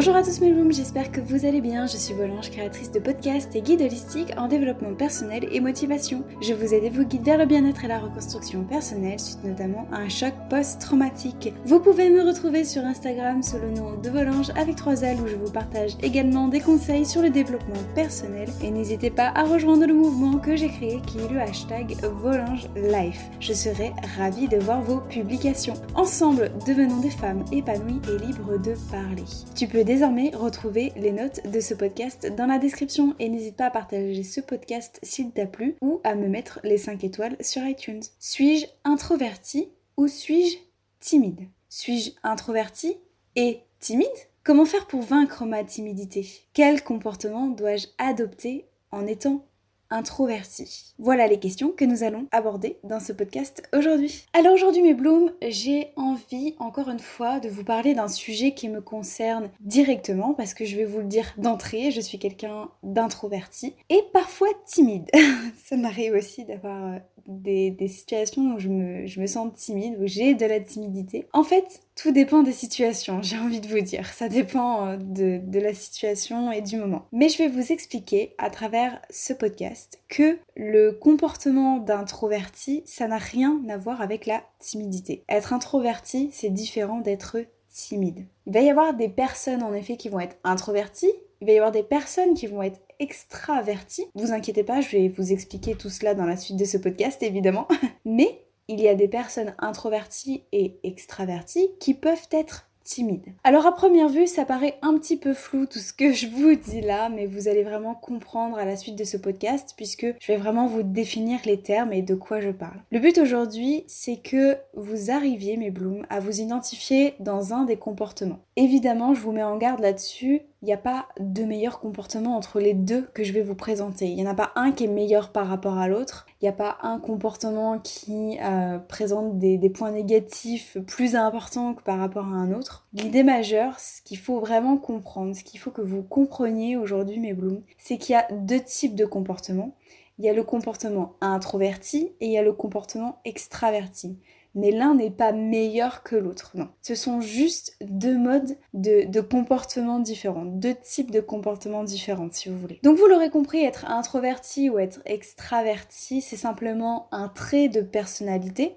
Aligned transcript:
Bonjour 0.00 0.16
à 0.16 0.22
tous 0.22 0.40
mes 0.40 0.50
blooms, 0.50 0.72
j'espère 0.72 1.12
que 1.12 1.20
vous 1.20 1.44
allez 1.44 1.60
bien. 1.60 1.86
Je 1.86 1.98
suis 1.98 2.14
Volange, 2.14 2.50
créatrice 2.50 2.90
de 2.90 3.00
podcasts 3.00 3.54
et 3.54 3.60
guide 3.60 3.82
holistique 3.82 4.32
en 4.38 4.48
développement 4.48 4.94
personnel 4.94 5.46
et 5.52 5.60
motivation. 5.60 6.24
Je 6.40 6.54
vous 6.54 6.72
aide 6.72 6.84
et 6.84 6.88
vous 6.88 7.04
guide 7.04 7.22
vers 7.22 7.36
le 7.36 7.44
bien-être 7.44 7.84
et 7.84 7.88
la 7.88 7.98
reconstruction 7.98 8.64
personnelle 8.64 9.20
suite 9.20 9.44
notamment 9.44 9.86
à 9.92 9.96
un 9.96 10.08
choc 10.08 10.32
post-traumatique. 10.48 11.52
Vous 11.66 11.80
pouvez 11.80 12.08
me 12.08 12.22
retrouver 12.22 12.64
sur 12.64 12.82
Instagram 12.82 13.42
sous 13.42 13.58
le 13.58 13.72
nom 13.72 13.98
de 14.02 14.08
Volange 14.08 14.48
avec 14.56 14.76
3 14.76 15.02
L 15.02 15.18
où 15.20 15.28
je 15.28 15.36
vous 15.36 15.52
partage 15.52 15.98
également 16.02 16.48
des 16.48 16.60
conseils 16.60 17.04
sur 17.04 17.20
le 17.20 17.28
développement 17.28 17.82
personnel 17.94 18.48
et 18.64 18.70
n'hésitez 18.70 19.10
pas 19.10 19.30
à 19.34 19.42
rejoindre 19.42 19.86
le 19.86 19.92
mouvement 19.92 20.38
que 20.38 20.56
j'ai 20.56 20.68
créé 20.68 21.02
qui 21.06 21.18
est 21.18 21.30
le 21.30 21.42
hashtag 21.42 21.98
Volange 22.22 22.70
Life. 22.74 23.28
Je 23.38 23.52
serai 23.52 23.92
ravie 24.16 24.48
de 24.48 24.56
voir 24.56 24.80
vos 24.80 25.00
publications. 25.00 25.74
Ensemble, 25.94 26.52
devenons 26.66 27.00
des 27.00 27.10
femmes 27.10 27.44
épanouies 27.52 28.00
et 28.08 28.24
libres 28.24 28.56
de 28.56 28.74
parler. 28.90 29.24
Tu 29.54 29.66
peux 29.66 29.84
désormais 29.90 30.30
retrouver 30.32 30.92
les 30.94 31.10
notes 31.10 31.40
de 31.50 31.58
ce 31.58 31.74
podcast 31.74 32.32
dans 32.36 32.46
la 32.46 32.58
description. 32.58 33.16
Et 33.18 33.28
n'hésite 33.28 33.56
pas 33.56 33.66
à 33.66 33.70
partager 33.70 34.22
ce 34.22 34.40
podcast 34.40 35.00
s'il 35.02 35.32
t'a 35.32 35.46
plu 35.46 35.74
ou 35.80 36.00
à 36.04 36.14
me 36.14 36.28
mettre 36.28 36.60
les 36.62 36.78
5 36.78 37.02
étoiles 37.02 37.36
sur 37.40 37.64
iTunes. 37.64 38.04
Suis-je 38.20 38.66
introverti 38.84 39.68
ou 39.96 40.06
suis-je 40.06 40.58
timide? 41.00 41.40
Suis-je 41.68 42.12
introverti 42.22 42.98
et 43.34 43.62
timide? 43.80 44.06
Comment 44.44 44.64
faire 44.64 44.86
pour 44.86 45.02
vaincre 45.02 45.44
ma 45.44 45.64
timidité? 45.64 46.24
Quel 46.54 46.84
comportement 46.84 47.48
dois-je 47.48 47.88
adopter 47.98 48.66
en 48.92 49.08
étant 49.08 49.44
introverti 49.90 50.94
Voilà 50.98 51.26
les 51.26 51.38
questions 51.38 51.72
que 51.72 51.84
nous 51.84 52.02
allons 52.02 52.26
aborder 52.32 52.78
dans 52.84 53.00
ce 53.00 53.12
podcast 53.12 53.62
aujourd'hui. 53.76 54.24
Alors 54.32 54.54
aujourd'hui 54.54 54.82
mes 54.82 54.94
blooms, 54.94 55.32
j'ai 55.48 55.92
envie 55.96 56.54
encore 56.58 56.88
une 56.88 57.00
fois 57.00 57.40
de 57.40 57.48
vous 57.48 57.64
parler 57.64 57.94
d'un 57.94 58.08
sujet 58.08 58.54
qui 58.54 58.68
me 58.68 58.80
concerne 58.80 59.50
directement 59.60 60.34
parce 60.34 60.54
que 60.54 60.64
je 60.64 60.76
vais 60.76 60.84
vous 60.84 61.00
le 61.00 61.06
dire 61.06 61.34
d'entrée, 61.38 61.90
je 61.90 62.00
suis 62.00 62.18
quelqu'un 62.18 62.68
d'introverti 62.82 63.74
et 63.88 64.02
parfois 64.12 64.48
timide. 64.66 65.10
Ça 65.64 65.76
m'arrive 65.76 66.14
aussi 66.14 66.44
d'avoir 66.44 67.00
des, 67.26 67.88
situations 67.88 68.54
où 68.54 68.58
je 68.58 68.68
me, 68.68 69.06
je 69.06 69.20
me 69.20 69.26
sens 69.26 69.52
timide, 69.54 69.96
où 70.00 70.06
j'ai 70.06 70.34
de 70.34 70.46
la 70.46 70.60
timidité. 70.60 71.26
En 71.32 71.42
fait, 71.42 71.82
tout 71.96 72.12
dépend 72.12 72.42
des 72.42 72.52
situations, 72.52 73.22
j'ai 73.22 73.38
envie 73.38 73.60
de 73.60 73.68
vous 73.68 73.80
dire. 73.80 74.06
Ça 74.12 74.28
dépend 74.28 74.86
euh, 74.86 74.96
de, 74.96 75.40
de 75.42 75.60
la 75.60 75.74
situation 75.74 76.52
et 76.52 76.62
du 76.62 76.76
moment. 76.76 77.06
Mais 77.12 77.28
je 77.28 77.38
vais 77.38 77.48
vous 77.48 77.72
expliquer 77.72 78.34
à 78.38 78.50
travers 78.50 79.00
ce 79.10 79.32
podcast 79.32 80.00
que 80.08 80.38
le 80.56 80.92
comportement 80.92 81.78
d'introverti, 81.78 82.82
ça 82.86 83.08
n'a 83.08 83.18
rien 83.18 83.60
à 83.68 83.76
voir 83.76 84.00
avec 84.00 84.26
la 84.26 84.42
timidité. 84.58 85.24
Être 85.28 85.52
introverti, 85.52 86.30
c'est 86.32 86.50
différent 86.50 87.00
d'être 87.00 87.38
timide. 87.72 88.26
Il 88.46 88.52
va 88.52 88.60
y 88.60 88.70
avoir 88.70 88.94
des 88.94 89.08
personnes 89.08 89.62
en 89.62 89.74
effet 89.74 89.96
qui 89.96 90.08
vont 90.08 90.20
être 90.20 90.36
introverties, 90.44 91.12
il 91.40 91.46
va 91.46 91.52
y 91.52 91.56
avoir 91.56 91.72
des 91.72 91.82
personnes 91.82 92.34
qui 92.34 92.46
vont 92.46 92.62
être 92.62 92.80
extraverties. 93.00 94.06
Vous 94.14 94.32
inquiétez 94.32 94.62
pas, 94.62 94.80
je 94.80 94.90
vais 94.90 95.08
vous 95.08 95.32
expliquer 95.32 95.74
tout 95.74 95.90
cela 95.90 96.14
dans 96.14 96.26
la 96.26 96.36
suite 96.36 96.56
de 96.56 96.64
ce 96.64 96.76
podcast 96.76 97.22
évidemment. 97.22 97.66
Mais 98.04 98.44
il 98.68 98.80
y 98.80 98.88
a 98.88 98.94
des 98.94 99.08
personnes 99.08 99.54
introverties 99.58 100.44
et 100.52 100.78
extraverties 100.84 101.70
qui 101.80 101.94
peuvent 101.94 102.28
être 102.30 102.70
timides. 102.84 103.32
Alors 103.44 103.66
à 103.66 103.74
première 103.74 104.08
vue, 104.08 104.26
ça 104.26 104.44
paraît 104.44 104.78
un 104.82 104.96
petit 104.98 105.16
peu 105.16 105.34
flou 105.34 105.66
tout 105.66 105.78
ce 105.78 105.92
que 105.92 106.12
je 106.12 106.26
vous 106.26 106.54
dis 106.54 106.80
là, 106.80 107.08
mais 107.08 107.26
vous 107.26 107.48
allez 107.48 107.62
vraiment 107.62 107.94
comprendre 107.94 108.58
à 108.58 108.64
la 108.64 108.76
suite 108.76 108.96
de 108.96 109.04
ce 109.04 109.16
podcast 109.16 109.74
puisque 109.76 110.06
je 110.18 110.32
vais 110.32 110.38
vraiment 110.38 110.66
vous 110.66 110.82
définir 110.82 111.40
les 111.44 111.60
termes 111.60 111.92
et 111.92 112.02
de 112.02 112.14
quoi 112.14 112.40
je 112.40 112.50
parle. 112.50 112.82
Le 112.90 112.98
but 112.98 113.18
aujourd'hui, 113.18 113.84
c'est 113.86 114.16
que 114.16 114.56
vous 114.74 115.10
arriviez, 115.10 115.56
mes 115.56 115.70
blooms, 115.70 116.06
à 116.10 116.20
vous 116.20 116.40
identifier 116.40 117.14
dans 117.20 117.54
un 117.54 117.64
des 117.64 117.76
comportements. 117.76 118.40
Évidemment, 118.56 119.14
je 119.14 119.20
vous 119.20 119.32
mets 119.32 119.42
en 119.42 119.56
garde 119.56 119.80
là-dessus, 119.80 120.42
il 120.62 120.66
n'y 120.66 120.72
a 120.72 120.78
pas 120.78 121.08
de 121.18 121.44
meilleur 121.44 121.80
comportement 121.80 122.36
entre 122.36 122.60
les 122.60 122.74
deux 122.74 123.02
que 123.14 123.24
je 123.24 123.32
vais 123.32 123.40
vous 123.42 123.54
présenter. 123.54 124.06
Il 124.06 124.16
n'y 124.16 124.26
en 124.26 124.30
a 124.30 124.34
pas 124.34 124.52
un 124.56 124.72
qui 124.72 124.84
est 124.84 124.88
meilleur 124.88 125.32
par 125.32 125.46
rapport 125.46 125.78
à 125.78 125.88
l'autre. 125.88 126.26
Il 126.40 126.44
n'y 126.44 126.50
a 126.50 126.52
pas 126.52 126.76
un 126.82 126.98
comportement 126.98 127.78
qui 127.78 128.38
euh, 128.42 128.78
présente 128.78 129.38
des, 129.38 129.56
des, 129.56 129.70
points 129.70 129.90
négatifs 129.90 130.76
plus 130.86 131.16
importants 131.16 131.74
que 131.74 131.82
par 131.82 131.98
rapport 131.98 132.26
à 132.26 132.36
un 132.36 132.52
autre. 132.52 132.86
L'idée 132.92 133.22
majeure, 133.22 133.78
ce 133.80 134.02
qu'il 134.02 134.18
faut 134.18 134.38
vraiment 134.38 134.76
comprendre, 134.76 135.34
ce 135.34 135.44
qu'il 135.44 135.60
faut 135.60 135.70
que 135.70 135.80
vous 135.80 136.02
compreniez 136.02 136.76
aujourd'hui, 136.76 137.20
mes 137.20 137.32
blooms, 137.32 137.62
c'est 137.78 137.96
qu'il 137.96 138.12
y 138.12 138.16
a 138.16 138.28
deux 138.30 138.60
types 138.60 138.94
de 138.94 139.06
comportements. 139.06 139.74
Il 140.18 140.26
y 140.26 140.28
a 140.28 140.34
le 140.34 140.42
comportement 140.42 141.14
introverti 141.22 142.12
et 142.20 142.26
il 142.26 142.32
y 142.32 142.38
a 142.38 142.42
le 142.42 142.52
comportement 142.52 143.20
extraverti 143.24 144.18
mais 144.54 144.70
l'un 144.70 144.94
n'est 144.94 145.10
pas 145.10 145.32
meilleur 145.32 146.02
que 146.02 146.16
l'autre. 146.16 146.52
Non. 146.54 146.68
Ce 146.82 146.94
sont 146.94 147.20
juste 147.20 147.76
deux 147.80 148.16
modes 148.16 148.56
de, 148.74 149.20
comportement 149.20 149.98
différents, 149.98 150.44
deux 150.44 150.74
types 150.74 151.10
de 151.10 151.20
comportements 151.20 151.84
différents, 151.84 152.28
si 152.30 152.48
vous 152.48 152.58
voulez. 152.58 152.80
Donc 152.82 152.98
vous 152.98 153.06
l'aurez 153.06 153.30
compris, 153.30 153.62
être 153.62 153.86
introverti 153.86 154.70
ou 154.70 154.78
être 154.78 155.00
extraverti, 155.04 156.20
c'est 156.20 156.36
simplement 156.36 157.08
un 157.12 157.28
trait 157.28 157.68
de 157.68 157.80
personnalité, 157.80 158.76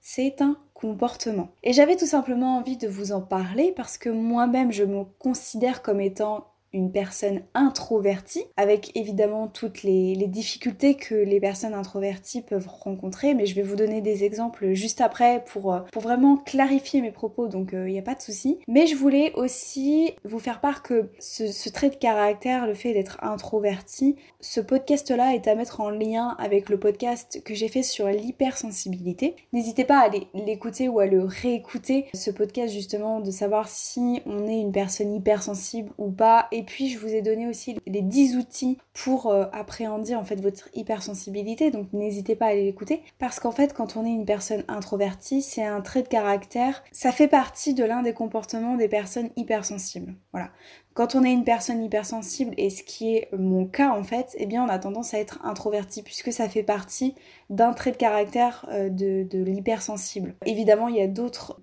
c'est 0.00 0.40
un 0.40 0.56
comportement. 0.74 1.50
Et 1.62 1.72
j'avais 1.72 1.96
tout 1.96 2.06
simplement 2.06 2.56
envie 2.56 2.78
de 2.78 2.88
vous 2.88 3.12
en 3.12 3.20
parler 3.20 3.72
parce 3.76 3.98
que 3.98 4.08
moi-même 4.08 4.72
je 4.72 4.84
me 4.84 5.04
considère 5.18 5.82
comme 5.82 6.00
étant 6.00 6.46
une 6.72 6.92
personne 6.92 7.42
introvertie, 7.54 8.44
avec 8.56 8.96
évidemment 8.96 9.48
toutes 9.48 9.82
les, 9.82 10.16
difficultés 10.30 10.94
que 10.94 11.14
les 11.14 11.40
personnes 11.40 11.74
introverties 11.74 12.42
peuvent 12.42 12.68
rencontrer, 12.68 13.34
mais 13.34 13.46
je 13.46 13.54
vais 13.54 13.62
vous 13.62 13.74
donner 13.74 14.00
des 14.00 14.22
exemples 14.22 14.74
juste 14.74 15.00
après 15.00 15.42
pour, 15.46 15.74
euh, 15.74 15.80
pour 15.92 16.02
vraiment 16.02 16.36
clarifier 16.36 17.00
mes 17.00 17.10
propos, 17.10 17.48
donc 17.48 17.70
il 17.72 17.78
euh, 17.78 17.88
n'y 17.88 17.98
a 17.98 18.02
pas 18.02 18.14
de 18.14 18.20
souci. 18.20 18.58
Mais 18.68 18.86
je 18.86 18.94
voulais 18.94 19.32
aussi 19.34 20.12
vous 20.24 20.38
faire 20.38 20.60
part 20.60 20.82
que 20.82 21.10
ce, 21.18 21.68
trait 21.70 21.90
de 21.90 21.96
caractère, 21.96 22.66
le 22.66 22.74
fait 22.74 22.92
d'être 22.92 23.18
introverti, 23.22 24.16
ce 24.40 24.60
podcast-là 24.60 25.34
est 25.34 25.48
à 25.48 25.54
mettre 25.54 25.80
en 25.80 25.90
lien 25.90 26.36
avec 26.38 26.68
le 26.68 26.78
podcast 26.78 27.42
que 27.44 27.54
j'ai 27.54 27.68
fait 27.68 27.82
sur 27.82 28.06
l'hypersensibilité. 28.06 29.34
N'hésitez 29.52 29.84
pas 29.84 29.98
à 29.98 30.10
l'écouter 30.34 30.88
ou 30.88 31.00
à 31.00 31.06
le 31.06 31.24
réécouter, 31.24 32.06
ce 32.14 32.30
podcast 32.30 32.72
justement, 32.72 33.20
de 33.20 33.30
savoir 33.30 33.68
si 33.68 34.22
on 34.26 34.46
est 34.46 34.60
une 34.60 34.72
personne 34.72 35.12
hypersensible 35.14 35.90
ou 35.98 36.10
pas, 36.10 36.48
puis 36.62 36.88
je 36.88 36.98
vous 36.98 37.08
ai 37.08 37.22
donné 37.22 37.46
aussi 37.46 37.76
les 37.86 38.02
10 38.02 38.36
outils 38.36 38.78
pour 38.92 39.26
euh, 39.26 39.46
appréhender 39.52 40.14
en 40.14 40.24
fait 40.24 40.40
votre 40.40 40.68
hypersensibilité, 40.74 41.70
donc 41.70 41.92
n'hésitez 41.92 42.36
pas 42.36 42.46
à 42.46 42.48
aller 42.50 42.64
l'écouter. 42.64 43.02
Parce 43.18 43.40
qu'en 43.40 43.52
fait 43.52 43.72
quand 43.72 43.96
on 43.96 44.04
est 44.04 44.10
une 44.10 44.26
personne 44.26 44.64
introvertie, 44.68 45.42
c'est 45.42 45.64
un 45.64 45.80
trait 45.80 46.02
de 46.02 46.08
caractère, 46.08 46.82
ça 46.92 47.12
fait 47.12 47.28
partie 47.28 47.74
de 47.74 47.84
l'un 47.84 48.02
des 48.02 48.14
comportements 48.14 48.76
des 48.76 48.88
personnes 48.88 49.30
hypersensibles. 49.36 50.14
Voilà. 50.32 50.50
Quand 51.00 51.14
on 51.14 51.24
est 51.24 51.32
une 51.32 51.44
personne 51.44 51.82
hypersensible, 51.82 52.52
et 52.58 52.68
ce 52.68 52.82
qui 52.82 53.16
est 53.16 53.30
mon 53.32 53.64
cas 53.64 53.88
en 53.88 54.04
fait, 54.04 54.36
eh 54.36 54.44
bien 54.44 54.62
on 54.62 54.68
a 54.68 54.78
tendance 54.78 55.14
à 55.14 55.18
être 55.18 55.38
introverti 55.42 56.02
puisque 56.02 56.30
ça 56.30 56.46
fait 56.46 56.62
partie 56.62 57.14
d'un 57.48 57.72
trait 57.72 57.92
de 57.92 57.96
caractère 57.96 58.66
euh, 58.70 58.90
de, 58.90 59.26
l'hypersensible. 59.32 60.34
Évidemment, 60.44 60.88
il 60.88 60.96
y 60.96 61.00
a 61.00 61.06
d'autres 61.06 61.58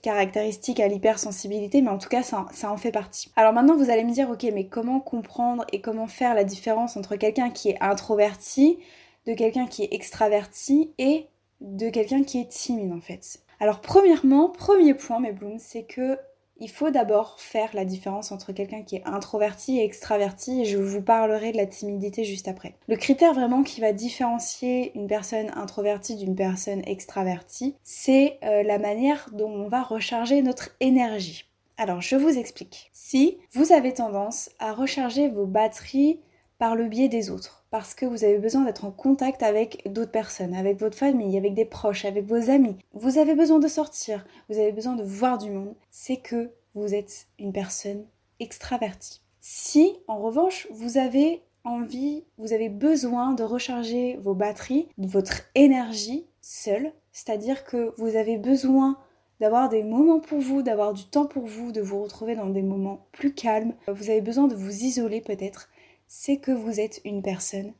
caractéristiques 0.00 0.80
à 0.80 0.88
l'hypersensibilité, 0.88 1.82
mais 1.82 1.90
en 1.90 1.98
tout 1.98 2.08
cas 2.08 2.22
ça, 2.22 2.46
ça 2.50 2.72
en 2.72 2.78
fait 2.78 2.90
partie. 2.90 3.30
Alors 3.36 3.52
maintenant 3.52 3.76
vous 3.76 3.90
allez 3.90 4.04
me 4.04 4.10
dire, 4.10 4.30
ok, 4.30 4.46
mais 4.54 4.68
comment 4.68 5.00
comprendre 5.00 5.66
et 5.70 5.82
comment 5.82 6.06
faire 6.06 6.34
la 6.34 6.44
différence 6.44 6.96
entre 6.96 7.16
quelqu'un 7.16 7.50
qui 7.50 7.68
est 7.68 7.82
introverti, 7.82 8.78
de 9.26 9.34
quelqu'un 9.34 9.66
qui 9.66 9.82
est 9.82 9.92
extraverti 9.92 10.94
et 10.96 11.26
de 11.60 11.90
quelqu'un 11.90 12.22
qui 12.22 12.40
est 12.40 12.48
timide 12.48 12.94
en 12.94 13.02
fait? 13.02 13.40
Alors 13.60 13.82
premièrement, 13.82 14.48
premier 14.48 14.94
point 14.94 15.20
mes 15.20 15.32
blooms, 15.32 15.58
c'est 15.58 15.82
que 15.82 16.16
il 16.58 16.70
faut 16.70 16.90
d'abord 16.90 17.38
faire 17.38 17.70
la 17.74 17.84
différence 17.84 18.32
entre 18.32 18.52
quelqu'un 18.52 18.82
qui 18.82 18.96
est 18.96 19.06
introverti 19.06 19.78
et 19.78 19.84
extraverti 19.84 20.62
et 20.62 20.64
je 20.64 20.78
vous 20.78 21.02
parlerai 21.02 21.52
de 21.52 21.56
la 21.56 21.66
timidité 21.66 22.24
juste 22.24 22.48
après. 22.48 22.74
Le 22.88 22.96
critère 22.96 23.34
vraiment 23.34 23.62
qui 23.62 23.80
va 23.80 23.92
différencier 23.92 24.92
une 24.94 25.06
personne 25.06 25.50
introvertie 25.54 26.16
d'une 26.16 26.34
personne 26.34 26.82
extravertie, 26.86 27.76
c'est 27.84 28.38
euh, 28.44 28.62
la 28.62 28.78
manière 28.78 29.30
dont 29.32 29.50
on 29.50 29.68
va 29.68 29.82
recharger 29.82 30.42
notre 30.42 30.70
énergie. 30.80 31.44
Alors 31.76 32.00
je 32.00 32.16
vous 32.16 32.36
explique. 32.36 32.90
Si 32.92 33.38
vous 33.52 33.72
avez 33.72 33.94
tendance 33.94 34.50
à 34.58 34.72
recharger 34.72 35.28
vos 35.28 35.46
batteries 35.46 36.18
par 36.58 36.74
le 36.74 36.88
biais 36.88 37.08
des 37.08 37.30
autres, 37.30 37.64
parce 37.70 37.94
que 37.94 38.04
vous 38.04 38.24
avez 38.24 38.38
besoin 38.38 38.64
d'être 38.64 38.84
en 38.84 38.90
contact 38.90 39.42
avec 39.42 39.82
d'autres 39.90 40.10
personnes, 40.10 40.54
avec 40.54 40.78
votre 40.78 40.98
famille, 40.98 41.38
avec 41.38 41.54
des 41.54 41.64
proches, 41.64 42.04
avec 42.04 42.26
vos 42.26 42.50
amis. 42.50 42.76
Vous 42.92 43.18
avez 43.18 43.34
besoin 43.34 43.60
de 43.60 43.68
sortir, 43.68 44.26
vous 44.48 44.58
avez 44.58 44.72
besoin 44.72 44.96
de 44.96 45.04
voir 45.04 45.38
du 45.38 45.50
monde. 45.50 45.74
C'est 45.90 46.16
que 46.16 46.50
vous 46.74 46.94
êtes 46.94 47.28
une 47.38 47.52
personne 47.52 48.04
extravertie. 48.40 49.20
Si, 49.40 49.96
en 50.08 50.18
revanche, 50.18 50.68
vous 50.70 50.98
avez 50.98 51.42
envie, 51.64 52.24
vous 52.38 52.52
avez 52.52 52.68
besoin 52.68 53.32
de 53.32 53.44
recharger 53.44 54.16
vos 54.16 54.34
batteries, 54.34 54.88
votre 54.98 55.42
énergie 55.54 56.26
seule, 56.40 56.92
c'est-à-dire 57.12 57.64
que 57.64 57.92
vous 57.98 58.16
avez 58.16 58.36
besoin 58.36 58.98
d'avoir 59.40 59.68
des 59.68 59.84
moments 59.84 60.20
pour 60.20 60.40
vous, 60.40 60.62
d'avoir 60.62 60.94
du 60.94 61.04
temps 61.04 61.26
pour 61.26 61.46
vous, 61.46 61.70
de 61.70 61.80
vous 61.80 62.02
retrouver 62.02 62.34
dans 62.34 62.48
des 62.48 62.62
moments 62.62 63.06
plus 63.12 63.32
calmes, 63.32 63.74
vous 63.86 64.10
avez 64.10 64.20
besoin 64.20 64.48
de 64.48 64.54
vous 64.54 64.82
isoler 64.82 65.20
peut-être, 65.20 65.68
c'est 66.08 66.38
que 66.38 66.50
vous 66.50 66.80
êtes 66.80 67.00
une 67.04 67.22
personne 67.22 67.72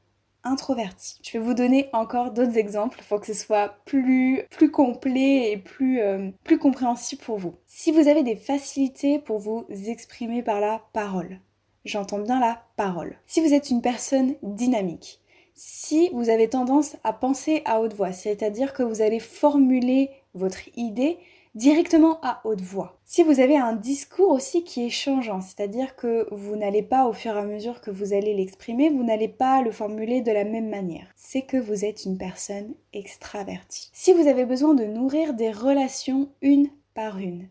introverti. 0.45 1.19
Je 1.23 1.33
vais 1.33 1.45
vous 1.45 1.55
donner 1.55 1.89
encore 1.93 2.31
d'autres 2.31 2.59
exemples 2.59 3.01
pour 3.09 3.21
que 3.21 3.27
ce 3.27 3.35
soit 3.35 3.75
plus, 3.85 4.43
plus 4.51 4.71
complet 4.71 5.51
et 5.51 5.57
plus, 5.57 6.01
euh, 6.01 6.31
plus 6.45 6.59
compréhensible 6.59 7.23
pour 7.23 7.39
vous. 7.39 7.55
Si 7.67 7.91
vous 7.91 8.07
avez 8.07 8.23
des 8.23 8.37
facilités 8.37 9.19
pour 9.19 9.39
vous 9.39 9.67
exprimer 9.71 10.43
par 10.43 10.61
la 10.61 10.83
parole, 10.93 11.41
j'entends 11.85 12.21
bien 12.21 12.39
la 12.39 12.63
parole. 12.77 13.17
Si 13.27 13.41
vous 13.41 13.53
êtes 13.53 13.71
une 13.71 13.83
personne 13.83 14.35
dynamique, 14.43 15.21
si 15.55 16.09
vous 16.13 16.29
avez 16.29 16.49
tendance 16.49 16.97
à 17.03 17.13
penser 17.13 17.63
à 17.65 17.81
haute 17.81 17.95
voix, 17.95 18.13
c'est-à-dire 18.13 18.73
que 18.73 18.85
vous 18.85 19.03
allez 19.03 19.19
formuler 19.19 20.11
votre 20.35 20.69
idée 20.77 21.19
directement 21.55 22.19
à 22.23 22.41
haute 22.45 22.61
voix. 22.61 22.99
Si 23.05 23.23
vous 23.23 23.41
avez 23.41 23.57
un 23.57 23.73
discours 23.73 24.31
aussi 24.31 24.65
qui 24.65 24.87
est 24.87 24.91
changeant, 24.91 25.41
c'est-à-dire 25.41 25.97
que 25.97 26.27
vous 26.31 26.57
n'allez 26.57 26.83
pas 26.83 27.07
au 27.07 27.13
fur 27.13 27.35
et 27.35 27.41
à 27.41 27.45
mesure 27.45 27.81
que 27.81 27.91
vous 27.91 28.13
allez 28.13 28.35
l'exprimer, 28.35 28.91
vous 28.91 29.05
n'allez 29.05 29.29
pas 29.29 29.63
le 29.63 29.71
formuler 29.71 30.21
de 30.21 30.33
la 30.33 30.45
même 30.45 30.69
manière, 30.69 31.07
c'est 31.17 31.43
que 31.43 31.57
vous 31.57 31.85
êtes 31.85 32.05
une 32.05 32.19
personne 32.19 32.75
extravertie. 32.93 33.91
Si 33.93 34.13
vous 34.13 34.27
avez 34.27 34.45
besoin 34.45 34.75
de 34.75 34.85
nourrir 34.85 35.35
des 35.35 35.51
relations 35.51 36.29
une 36.43 36.69
par 36.95 37.19
une, 37.19 37.49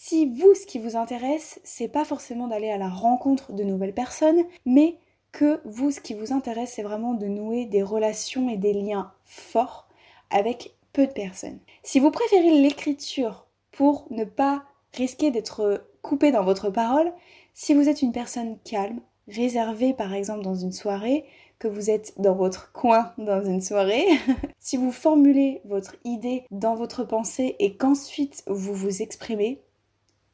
si 0.00 0.26
vous, 0.26 0.54
ce 0.54 0.64
qui 0.64 0.78
vous 0.78 0.96
intéresse, 0.96 1.60
c'est 1.64 1.88
pas 1.88 2.04
forcément 2.04 2.46
d'aller 2.46 2.70
à 2.70 2.78
la 2.78 2.88
rencontre 2.88 3.52
de 3.52 3.64
nouvelles 3.64 3.94
personnes, 3.94 4.44
mais 4.64 4.98
que 5.32 5.60
vous, 5.64 5.90
ce 5.90 6.00
qui 6.00 6.14
vous 6.14 6.32
intéresse, 6.32 6.74
c'est 6.76 6.82
vraiment 6.82 7.14
de 7.14 7.26
nouer 7.26 7.66
des 7.66 7.82
relations 7.82 8.48
et 8.48 8.56
des 8.56 8.72
liens 8.72 9.12
forts 9.24 9.88
avec 10.30 10.74
de 11.06 11.12
personnes. 11.12 11.58
Si 11.82 12.00
vous 12.00 12.10
préférez 12.10 12.60
l'écriture 12.60 13.46
pour 13.72 14.06
ne 14.10 14.24
pas 14.24 14.64
risquer 14.94 15.30
d'être 15.30 15.84
coupé 16.02 16.32
dans 16.32 16.44
votre 16.44 16.70
parole, 16.70 17.12
si 17.54 17.74
vous 17.74 17.88
êtes 17.88 18.02
une 18.02 18.12
personne 18.12 18.58
calme, 18.64 19.00
réservée 19.28 19.92
par 19.92 20.14
exemple 20.14 20.42
dans 20.42 20.54
une 20.54 20.72
soirée, 20.72 21.24
que 21.58 21.68
vous 21.68 21.90
êtes 21.90 22.14
dans 22.18 22.34
votre 22.34 22.72
coin 22.72 23.12
dans 23.18 23.42
une 23.44 23.60
soirée, 23.60 24.06
si 24.60 24.76
vous 24.76 24.92
formulez 24.92 25.60
votre 25.64 25.96
idée 26.04 26.44
dans 26.50 26.76
votre 26.76 27.04
pensée 27.04 27.56
et 27.58 27.76
qu'ensuite 27.76 28.44
vous 28.46 28.74
vous 28.74 29.02
exprimez, 29.02 29.60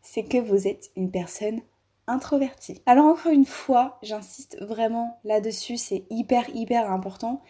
c'est 0.02 0.24
que 0.24 0.38
vous 0.38 0.68
êtes 0.68 0.90
une 0.96 1.10
personne 1.10 1.60
introvertie. 2.06 2.82
Alors 2.84 3.06
encore 3.06 3.32
une 3.32 3.46
fois, 3.46 3.98
j'insiste 4.02 4.60
vraiment 4.60 5.18
là-dessus, 5.24 5.78
c'est 5.78 6.04
hyper 6.10 6.48
hyper 6.54 6.92
important. 6.92 7.42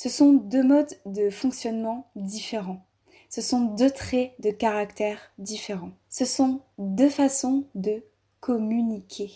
Ce 0.00 0.08
sont 0.08 0.32
deux 0.32 0.62
modes 0.62 0.94
de 1.06 1.28
fonctionnement 1.28 2.06
différents. 2.14 2.86
Ce 3.30 3.40
sont 3.40 3.62
deux 3.74 3.90
traits 3.90 4.32
de 4.38 4.52
caractère 4.52 5.18
différents. 5.38 5.90
Ce 6.08 6.24
sont 6.24 6.60
deux 6.78 7.08
façons 7.08 7.64
de 7.74 8.04
communiquer. 8.38 9.32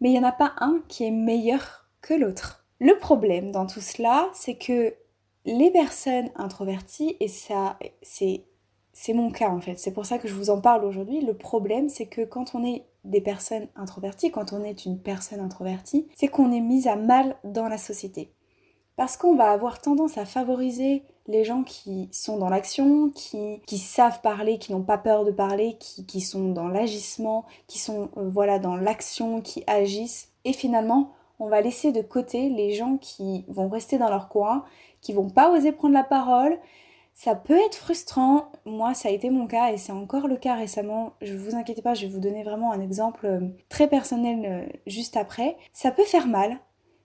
Mais 0.00 0.08
il 0.08 0.14
n'y 0.14 0.18
en 0.18 0.28
a 0.28 0.32
pas 0.32 0.54
un 0.58 0.82
qui 0.88 1.04
est 1.04 1.12
meilleur 1.12 1.88
que 2.00 2.12
l'autre. 2.12 2.66
Le 2.80 2.98
problème 2.98 3.52
dans 3.52 3.66
tout 3.66 3.80
cela, 3.80 4.28
c'est 4.34 4.56
que 4.56 4.96
les 5.44 5.70
personnes 5.70 6.30
introverties, 6.34 7.16
et 7.20 7.28
ça, 7.28 7.78
c'est, 8.02 8.46
c'est 8.92 9.12
mon 9.12 9.30
cas 9.30 9.50
en 9.50 9.60
fait, 9.60 9.78
c'est 9.78 9.94
pour 9.94 10.06
ça 10.06 10.18
que 10.18 10.26
je 10.26 10.34
vous 10.34 10.50
en 10.50 10.60
parle 10.60 10.84
aujourd'hui, 10.84 11.20
le 11.20 11.34
problème 11.34 11.88
c'est 11.88 12.06
que 12.06 12.24
quand 12.24 12.56
on 12.56 12.64
est 12.64 12.84
des 13.04 13.20
personnes 13.20 13.68
introverties, 13.76 14.32
quand 14.32 14.52
on 14.52 14.64
est 14.64 14.86
une 14.86 14.98
personne 14.98 15.38
introvertie, 15.38 16.08
c'est 16.16 16.26
qu'on 16.26 16.50
est 16.50 16.60
mis 16.60 16.88
à 16.88 16.96
mal 16.96 17.36
dans 17.44 17.68
la 17.68 17.78
société. 17.78 18.32
Parce 18.98 19.16
qu'on 19.16 19.36
va 19.36 19.52
avoir 19.52 19.80
tendance 19.80 20.18
à 20.18 20.24
favoriser 20.24 21.04
les 21.28 21.44
gens 21.44 21.62
qui 21.62 22.08
sont 22.10 22.36
dans 22.36 22.48
l'action, 22.48 23.10
qui, 23.10 23.78
savent 23.78 24.20
parler, 24.22 24.58
qui 24.58 24.72
n'ont 24.72 24.82
pas 24.82 24.98
peur 24.98 25.24
de 25.24 25.30
parler, 25.30 25.76
qui, 25.78 26.04
qui 26.04 26.20
sont 26.20 26.48
dans 26.48 26.66
l'agissement, 26.66 27.44
qui 27.68 27.78
sont 27.78 28.10
euh, 28.16 28.28
voilà 28.28 28.58
dans 28.58 28.74
l'action, 28.74 29.40
qui 29.40 29.62
agissent. 29.68 30.32
Et 30.44 30.52
finalement, 30.52 31.12
on 31.38 31.46
va 31.46 31.60
laisser 31.60 31.92
de 31.92 32.02
côté 32.02 32.48
les 32.48 32.74
gens 32.74 32.96
qui 32.96 33.44
vont 33.46 33.68
rester 33.68 33.98
dans 33.98 34.10
leur 34.10 34.28
coin, 34.28 34.64
qui 35.00 35.12
vont 35.12 35.30
pas 35.30 35.52
oser 35.52 35.70
prendre 35.70 35.94
la 35.94 36.02
parole. 36.02 36.58
Ça 37.14 37.36
peut 37.36 37.58
être 37.66 37.76
frustrant, 37.76 38.50
moi 38.64 38.94
ça 38.94 39.10
a 39.10 39.12
été 39.12 39.30
mon 39.30 39.46
cas 39.46 39.70
et 39.70 39.76
c'est 39.76 39.92
encore 39.92 40.26
le 40.26 40.36
cas 40.36 40.56
récemment. 40.56 41.12
Je 41.22 41.36
vous 41.36 41.54
inquiétez 41.54 41.82
pas, 41.82 41.94
je 41.94 42.06
vais 42.06 42.12
vous 42.12 42.20
donner 42.20 42.42
vraiment 42.42 42.72
un 42.72 42.80
exemple 42.80 43.26
euh, 43.26 43.40
très 43.68 43.86
personnel 43.86 44.40
euh, 44.44 44.78
juste 44.88 45.16
après. 45.16 45.56
Ça 45.72 45.92
peut 45.92 46.04
faire 46.04 46.26
mal, 46.26 46.58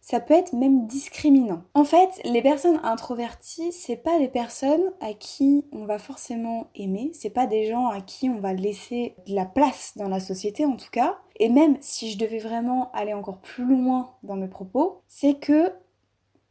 ça 0.03 0.19
peut 0.19 0.33
être 0.33 0.51
même 0.51 0.85
discriminant. 0.85 1.63
En 1.73 1.85
fait, 1.85 2.19
les 2.25 2.41
personnes 2.41 2.79
introverties, 2.83 3.71
c'est 3.71 3.95
pas 3.95 4.19
des 4.19 4.27
personnes 4.27 4.91
à 4.99 5.13
qui 5.13 5.65
on 5.71 5.85
va 5.85 5.97
forcément 5.97 6.67
aimer, 6.75 7.11
c'est 7.13 7.29
pas 7.29 7.47
des 7.47 7.67
gens 7.67 7.87
à 7.87 8.01
qui 8.01 8.29
on 8.29 8.41
va 8.41 8.53
laisser 8.53 9.15
de 9.27 9.33
la 9.33 9.45
place 9.45 9.93
dans 9.95 10.09
la 10.09 10.19
société 10.19 10.65
en 10.65 10.75
tout 10.75 10.91
cas. 10.91 11.17
Et 11.37 11.47
même 11.47 11.77
si 11.79 12.11
je 12.11 12.17
devais 12.17 12.39
vraiment 12.39 12.91
aller 12.91 13.13
encore 13.13 13.39
plus 13.39 13.65
loin 13.65 14.11
dans 14.23 14.35
mes 14.35 14.49
propos, 14.49 15.01
c'est 15.07 15.35
que 15.35 15.71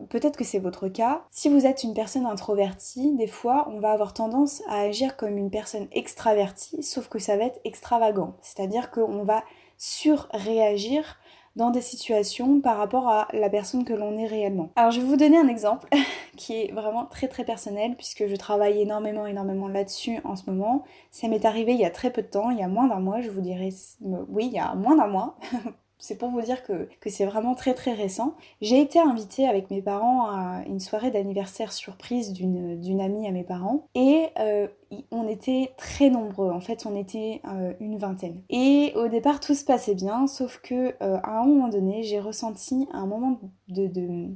peut-être 0.08 0.38
que 0.38 0.44
c'est 0.44 0.58
votre 0.58 0.88
cas. 0.88 1.24
Si 1.30 1.50
vous 1.50 1.66
êtes 1.66 1.84
une 1.84 1.94
personne 1.94 2.24
introvertie, 2.24 3.14
des 3.16 3.26
fois, 3.26 3.68
on 3.70 3.80
va 3.80 3.92
avoir 3.92 4.14
tendance 4.14 4.62
à 4.66 4.80
agir 4.80 5.18
comme 5.18 5.36
une 5.36 5.50
personne 5.50 5.88
extravertie, 5.92 6.82
sauf 6.82 7.08
que 7.08 7.18
ça 7.18 7.36
va 7.36 7.44
être 7.44 7.60
extravagant. 7.64 8.34
C'est-à-dire 8.40 8.90
qu'on 8.90 9.24
va 9.24 9.44
surréagir 9.76 11.18
dans 11.56 11.70
des 11.70 11.80
situations 11.80 12.60
par 12.60 12.76
rapport 12.76 13.08
à 13.08 13.28
la 13.32 13.50
personne 13.50 13.84
que 13.84 13.92
l'on 13.92 14.18
est 14.18 14.26
réellement. 14.26 14.70
Alors 14.76 14.90
je 14.90 15.00
vais 15.00 15.06
vous 15.06 15.16
donner 15.16 15.38
un 15.38 15.48
exemple 15.48 15.88
qui 16.36 16.54
est 16.54 16.72
vraiment 16.72 17.06
très 17.06 17.28
très 17.28 17.44
personnel 17.44 17.94
puisque 17.96 18.26
je 18.26 18.36
travaille 18.36 18.80
énormément 18.80 19.26
énormément 19.26 19.68
là-dessus 19.68 20.18
en 20.24 20.36
ce 20.36 20.48
moment. 20.50 20.84
Ça 21.10 21.28
m'est 21.28 21.44
arrivé 21.44 21.72
il 21.72 21.80
y 21.80 21.84
a 21.84 21.90
très 21.90 22.10
peu 22.10 22.22
de 22.22 22.28
temps, 22.28 22.50
il 22.50 22.58
y 22.58 22.62
a 22.62 22.68
moins 22.68 22.88
d'un 22.88 23.00
mois, 23.00 23.20
je 23.20 23.30
vous 23.30 23.40
dirais 23.40 23.70
oui, 24.00 24.46
il 24.46 24.52
y 24.52 24.58
a 24.58 24.74
moins 24.74 24.96
d'un 24.96 25.08
mois 25.08 25.36
c'est 26.02 26.16
pour 26.16 26.30
vous 26.30 26.42
dire 26.42 26.64
que, 26.64 26.88
c'est 27.06 27.24
vraiment 27.24 27.54
très 27.54 27.74
très 27.74 27.94
récent. 27.94 28.34
J'ai 28.60 28.80
été 28.80 28.98
invitée 28.98 29.46
avec 29.46 29.70
mes 29.70 29.80
parents 29.80 30.26
à 30.26 30.64
une 30.66 30.80
soirée 30.80 31.12
d'anniversaire 31.12 31.72
surprise 31.72 32.32
d'une 32.32 33.00
amie 33.00 33.28
à 33.28 33.30
mes 33.30 33.44
parents 33.44 33.86
et 33.94 34.26
euh, 34.40 34.66
on 35.12 35.28
était 35.28 35.70
très 35.78 36.10
nombreux, 36.10 36.50
en 36.50 36.60
fait 36.60 36.86
on 36.86 36.96
était 36.96 37.40
euh, 37.46 37.72
une 37.78 37.98
vingtaine. 37.98 38.42
Et 38.50 38.92
au 38.96 39.06
départ 39.06 39.38
tout 39.38 39.54
se 39.54 39.64
passait 39.64 39.94
bien, 39.94 40.26
sauf 40.26 40.60
que 40.60 40.96
euh, 41.02 41.18
à 41.22 41.40
un 41.40 41.46
moment 41.46 41.68
donné 41.68 42.02
j'ai 42.02 42.18
ressenti 42.18 42.88
un 42.92 43.06
moment 43.06 43.38
de 43.68 43.86
de 43.86 44.26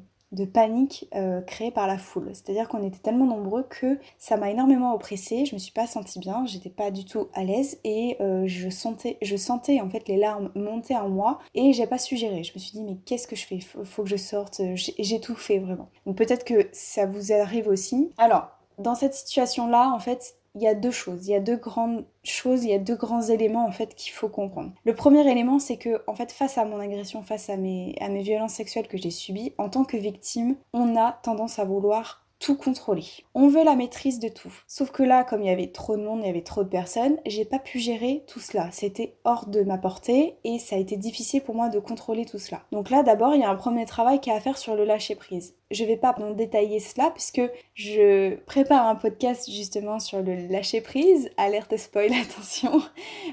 panique 0.45 1.09
euh, 1.15 1.41
créée 1.41 1.71
par 1.71 1.87
la 1.87 1.99
foule. 1.99 2.31
C'est-à-dire 2.33 2.69
qu'on 2.69 2.83
était 2.87 2.99
tellement 2.99 3.27
nombreux 3.27 3.63
que 3.63 3.99
ça 4.19 4.37
m'a 4.37 4.51
énormément 4.51 4.95
oppressée, 4.95 5.45
je 5.47 5.55
me 5.55 5.59
suis 5.59 5.73
pas 5.73 5.87
sentie 5.87 6.19
bien, 6.19 6.45
j'étais 6.47 6.71
pas 6.71 6.91
du 6.91 7.05
tout 7.05 7.29
à 7.35 7.45
l'aise 7.45 7.79
et 7.85 8.17
euh, 8.21 8.45
je, 8.47 8.69
sentais, 8.69 9.19
je 9.23 9.37
sentais 9.37 9.81
en 9.81 9.89
fait 9.89 10.09
les 10.09 10.17
larmes 10.17 10.51
monter 10.55 10.97
en 10.97 11.09
moi 11.09 11.39
et 11.55 11.73
j'ai 11.73 11.87
pas 11.87 11.99
su 11.99 12.17
gérer. 12.17 12.45
Je 12.45 12.53
me 12.55 12.59
suis 12.59 12.73
dit 12.73 12.83
mais 12.83 12.97
qu'est-ce 13.05 13.27
que 13.27 13.37
je 13.37 13.47
fais? 13.47 13.61
Faut, 13.61 13.85
faut 13.85 14.03
que 14.03 14.09
je 14.09 14.17
sorte, 14.17 14.61
j'ai 14.75 15.21
tout 15.21 15.37
fait 15.37 15.59
vraiment. 15.59 15.89
Donc 16.07 16.17
peut-être 16.17 16.45
que 16.45 16.69
ça 16.73 17.07
vous 17.07 17.33
arrive 17.33 17.69
aussi. 17.69 18.11
Alors, 18.19 18.49
dans 18.79 18.95
cette 18.95 19.15
situation-là, 19.15 19.91
en 19.95 19.99
fait, 19.99 20.36
il 20.57 20.63
y 20.63 20.67
a 20.67 20.75
deux 20.75 20.91
choses, 20.91 21.29
il 21.29 21.33
y 21.33 21.35
a 21.35 21.41
deux 21.41 21.57
grandes 21.57 22.07
choses, 22.25 22.65
il 22.65 22.71
y 22.71 22.75
a 22.75 22.79
deux 22.79 22.97
grands 22.97 23.21
éléments 23.21 23.67
en 23.67 23.71
fait 23.71 23.95
qu'il 23.95 24.13
faut 24.13 24.29
comprendre. 24.29 24.73
Le 24.85 24.95
premier 24.95 25.31
élément, 25.31 25.59
c'est 25.59 25.77
que 25.77 26.03
en 26.07 26.15
fait 26.15 26.33
face 26.33 26.57
à 26.57 26.65
mon 26.65 26.81
agression, 26.81 27.23
face 27.23 27.51
à 27.51 27.59
mes, 27.59 27.95
violences 28.23 28.55
sexuelles 28.55 28.89
que 28.89 28.97
j'ai 28.97 29.11
subies, 29.11 29.53
en 29.59 29.69
tant 29.69 29.85
que 29.85 29.99
victime, 29.99 30.57
on 30.73 30.97
a 30.97 31.13
tendance 31.23 31.59
à 31.59 31.65
vouloir 31.65 32.26
tout 32.39 32.57
contrôler. 32.57 33.05
On 33.35 33.49
veut 33.49 33.65
la 33.65 33.77
maîtrise 33.77 34.19
de 34.19 34.29
tout. 34.29 34.53
Sauf 34.67 34.91
que 34.91 35.03
là, 35.03 35.25
comme 35.25 35.43
il 35.43 35.49
y 35.49 35.51
avait 35.51 35.73
trop 35.73 35.97
de 35.97 36.03
monde, 36.03 36.21
il 36.23 36.27
y 36.27 36.31
avait 36.31 36.43
trop 36.43 36.65
de 36.65 36.69
personnes, 36.69 37.17
j'ai 37.27 37.45
pas 37.45 37.59
pu 37.59 37.79
gérer 37.79 38.25
tout 38.27 38.41
cela. 38.41 38.69
C'était 38.73 39.17
hors 39.25 39.47
de 39.47 39.63
ma 39.63 39.79
portée 39.79 40.37
et 40.45 40.59
ça 40.59 40.77
a 40.77 40.79
été 40.79 40.97
difficile 40.97 41.43
pour 41.43 41.55
moi 41.55 41.69
de 41.69 41.79
contrôler 41.79 42.25
tout 42.25 42.39
cela. 42.39 42.63
Donc 42.73 42.91
là, 42.91 43.03
d'abord, 43.03 43.35
il 43.35 43.41
y 43.41 43.45
a 43.45 43.51
un 43.51 43.57
premier 43.57 43.87
travail 43.87 44.21
qui 44.21 44.31
a 44.31 44.37
à 44.37 44.41
faire 44.41 44.59
sur 44.59 44.77
le 44.77 44.85
lâcher 44.85 45.15
prise. 45.15 45.55
Je 45.71 45.85
vais 45.85 45.97
pas 45.97 46.15
détailler 46.37 46.79
cela 46.79 47.11
puisque 47.11 47.41
je 47.75 48.37
prépare 48.45 48.87
un 48.87 48.95
podcast 48.95 49.51
justement 49.51 49.99
sur 49.99 50.23
le 50.23 50.47
lâcher 50.47 50.81
prise. 50.81 51.31
Alerte 51.39 51.77
spoil, 51.77 52.13
attention. 52.23 52.83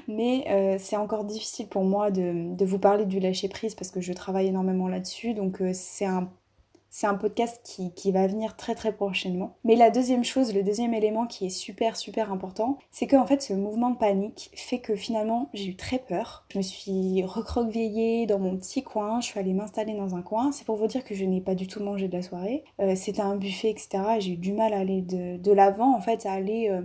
Mais 0.08 0.46
euh, 0.48 0.76
c'est 0.78 0.96
encore 0.96 1.24
difficile 1.24 1.68
pour 1.68 1.84
moi 1.84 2.10
de, 2.10 2.64
vous 2.64 2.78
parler 2.78 3.04
du 3.04 3.20
lâcher 3.20 3.48
prise 3.48 3.74
parce 3.74 3.90
que 3.90 4.00
je 4.00 4.12
travaille 4.12 4.48
énormément 4.48 4.88
là-dessus. 4.88 5.34
Donc 5.34 5.60
euh, 5.60 5.70
c'est 5.74 6.06
un 6.06 6.30
c'est 6.96 7.08
un 7.08 7.16
podcast 7.16 7.60
qui, 7.64 8.12
va 8.12 8.28
venir 8.28 8.54
très 8.54 8.76
très 8.76 8.92
prochainement. 8.92 9.56
Mais 9.64 9.74
la 9.74 9.90
deuxième 9.90 10.22
chose, 10.22 10.54
le 10.54 10.62
deuxième 10.62 10.94
élément 10.94 11.26
qui 11.26 11.46
est 11.46 11.50
super 11.50 11.96
super 11.96 12.30
important, 12.30 12.78
c'est 12.92 13.08
que 13.08 13.16
en 13.16 13.26
fait 13.26 13.42
ce 13.42 13.52
mouvement 13.52 13.90
de 13.90 13.96
panique 13.96 14.52
fait 14.54 14.78
que 14.78 14.94
finalement 14.94 15.50
j'ai 15.54 15.70
eu 15.70 15.76
très 15.76 15.98
peur. 15.98 16.44
Je 16.50 16.58
me 16.58 16.62
suis 16.62 17.24
recroquevillée 17.24 18.26
dans 18.26 18.38
mon 18.38 18.56
petit 18.56 18.84
coin, 18.84 19.20
je 19.20 19.26
suis 19.26 19.40
allée 19.40 19.54
m'installer 19.54 19.94
dans 19.94 20.14
un 20.14 20.22
coin. 20.22 20.52
C'est 20.52 20.64
pour 20.64 20.76
vous 20.76 20.86
dire 20.86 21.02
que 21.02 21.16
je 21.16 21.24
n'ai 21.24 21.40
pas 21.40 21.56
du 21.56 21.66
tout 21.66 21.82
mangé 21.82 22.06
de 22.06 22.12
la 22.12 22.22
soirée. 22.22 22.62
Euh, 22.78 22.94
c'était 22.94 23.22
un 23.22 23.34
buffet, 23.34 23.70
etc. 23.70 23.88
J'ai 24.20 24.34
eu 24.34 24.36
du 24.36 24.52
mal 24.52 24.72
à 24.72 24.78
aller 24.78 25.02
de, 25.02 25.52
l'avant 25.52 25.96
en 25.96 26.00
fait, 26.00 26.26
à 26.26 26.32
aller 26.32 26.68
euh, 26.70 26.82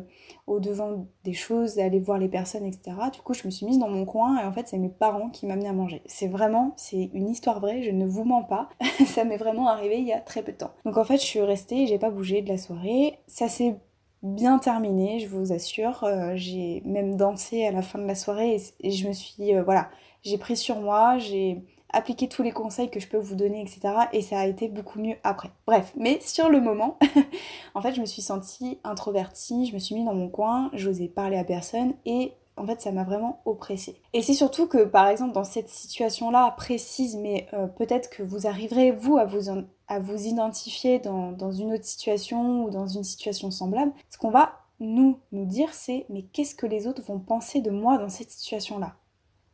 au 0.50 0.60
devant 0.60 1.06
des 1.24 1.34
choses, 1.34 1.80
à 1.80 1.86
aller 1.86 2.00
voir 2.00 2.18
les 2.18 2.28
personnes, 2.28 2.66
etc. 2.66 2.98
Du 3.14 3.22
coup 3.22 3.34
je 3.34 3.46
me 3.46 3.52
suis 3.52 3.66
mise 3.66 3.78
dans 3.80 3.90
mon 3.90 4.06
coin 4.06 4.42
et 4.42 4.46
en 4.46 4.52
fait 4.52 4.68
c'est 4.68 4.80
mes 4.80 4.90
parents 4.90 5.30
qui 5.30 5.46
m'amenaient 5.46 5.70
à 5.70 5.74
manger. 5.74 6.02
C'est 6.06 6.28
vraiment, 6.28 6.74
c'est 6.76 7.10
une 7.14 7.30
histoire 7.30 7.60
vraie, 7.60 7.84
je 7.84 7.92
ne 7.92 8.06
vous 8.06 8.24
mens 8.24 8.44
pas. 8.44 8.70
Ça 9.06 9.24
m'est 9.24 9.38
vraiment 9.38 9.70
arrivé 9.70 10.00
il 10.00 10.08
y 10.08 10.14
a 10.14 10.20
très 10.20 10.42
peu 10.42 10.52
de 10.52 10.58
temps. 10.58 10.72
Donc 10.86 10.98
en 10.98 11.04
fait, 11.04 11.18
je 11.18 11.26
suis 11.26 11.42
restée, 11.42 11.88
j'ai 11.88 12.00
pas 12.00 12.10
bougé 12.10 12.42
de 12.42 12.50
la 12.50 12.58
soirée. 12.58 13.20
Ça 13.28 13.48
s'est 13.48 13.76
bien 14.24 14.58
terminé, 14.58 15.20
je 15.20 15.28
vous 15.28 15.54
assure. 15.54 16.04
Euh, 16.04 16.34
j'ai 16.36 16.82
même 16.86 17.16
dansé 17.16 17.66
à 17.66 17.72
la 17.72 17.82
fin 17.82 18.00
de 18.00 18.06
la 18.06 18.16
soirée 18.16 18.58
et, 18.80 18.92
je 18.92 19.08
me 19.08 19.14
suis, 19.14 19.56
euh, 19.56 19.64
voilà, 19.64 19.90
j'ai 20.24 20.38
pris 20.38 20.58
sur 20.58 20.80
moi, 20.80 21.18
j'ai 21.20 21.64
appliqué 21.92 22.28
tous 22.28 22.44
les 22.44 22.52
conseils 22.52 22.90
que 22.90 23.00
je 23.00 23.08
peux 23.08 23.18
vous 23.18 23.36
donner, 23.36 23.62
etc. 23.62 23.82
Et 24.14 24.22
ça 24.22 24.40
a 24.40 24.46
été 24.46 24.68
beaucoup 24.68 25.00
mieux 25.00 25.16
après. 25.24 25.50
Bref, 25.66 25.94
mais 25.96 26.20
sur 26.22 26.50
le 26.50 26.60
moment, 26.60 26.98
en 27.76 27.82
fait, 27.82 27.94
je 27.94 28.02
me 28.02 28.06
suis 28.06 28.22
sentie 28.22 28.80
introvertie, 28.84 29.66
je 29.66 29.74
me 29.74 29.80
suis 29.80 29.96
mis 29.96 30.06
dans 30.06 30.14
mon 30.14 30.30
coin, 30.30 30.70
j'osais 30.74 31.08
parler 31.08 31.38
à 31.38 31.44
personne 31.44 31.94
et 32.06 32.34
en 32.60 32.66
fait, 32.66 32.82
ça 32.82 32.92
m'a 32.92 33.04
vraiment 33.04 33.40
oppressée. 33.46 34.02
Et 34.14 34.22
c'est 34.22 34.34
surtout 34.34 34.68
que, 34.68 34.84
par 34.84 35.08
exemple, 35.08 35.34
dans 35.34 35.46
cette 35.46 35.70
situation-là 35.70 36.52
précise, 36.58 37.16
mais 37.16 37.48
euh, 37.54 37.68
peut-être 37.68 38.10
que 38.10 38.22
vous 38.22 38.48
arriverez, 38.48 38.92
vous, 38.92 39.18
à 39.18 39.26
vous, 39.26 40.28
identifier 40.28 41.00
dans, 41.00 41.32
dans 41.32 41.52
une 41.52 41.74
autre 41.74 41.86
situation 41.86 42.66
ou 42.66 42.70
dans 42.70 42.88
une 42.88 43.06
situation 43.06 43.50
semblable, 43.50 43.94
ce 44.10 44.18
qu'on 44.18 44.30
va 44.30 44.60
nous, 44.82 45.20
nous 45.32 45.46
dire, 45.46 45.74
c'est 45.74 46.06
mais 46.10 46.24
qu'est-ce 46.24 46.56
que 46.56 46.66
les 46.66 46.86
autres 46.86 47.02
vont 47.02 47.20
penser 47.20 47.62
de 47.62 47.72
moi 47.72 47.98
dans 47.98 48.10
cette 48.10 48.32
situation-là? 48.32 48.96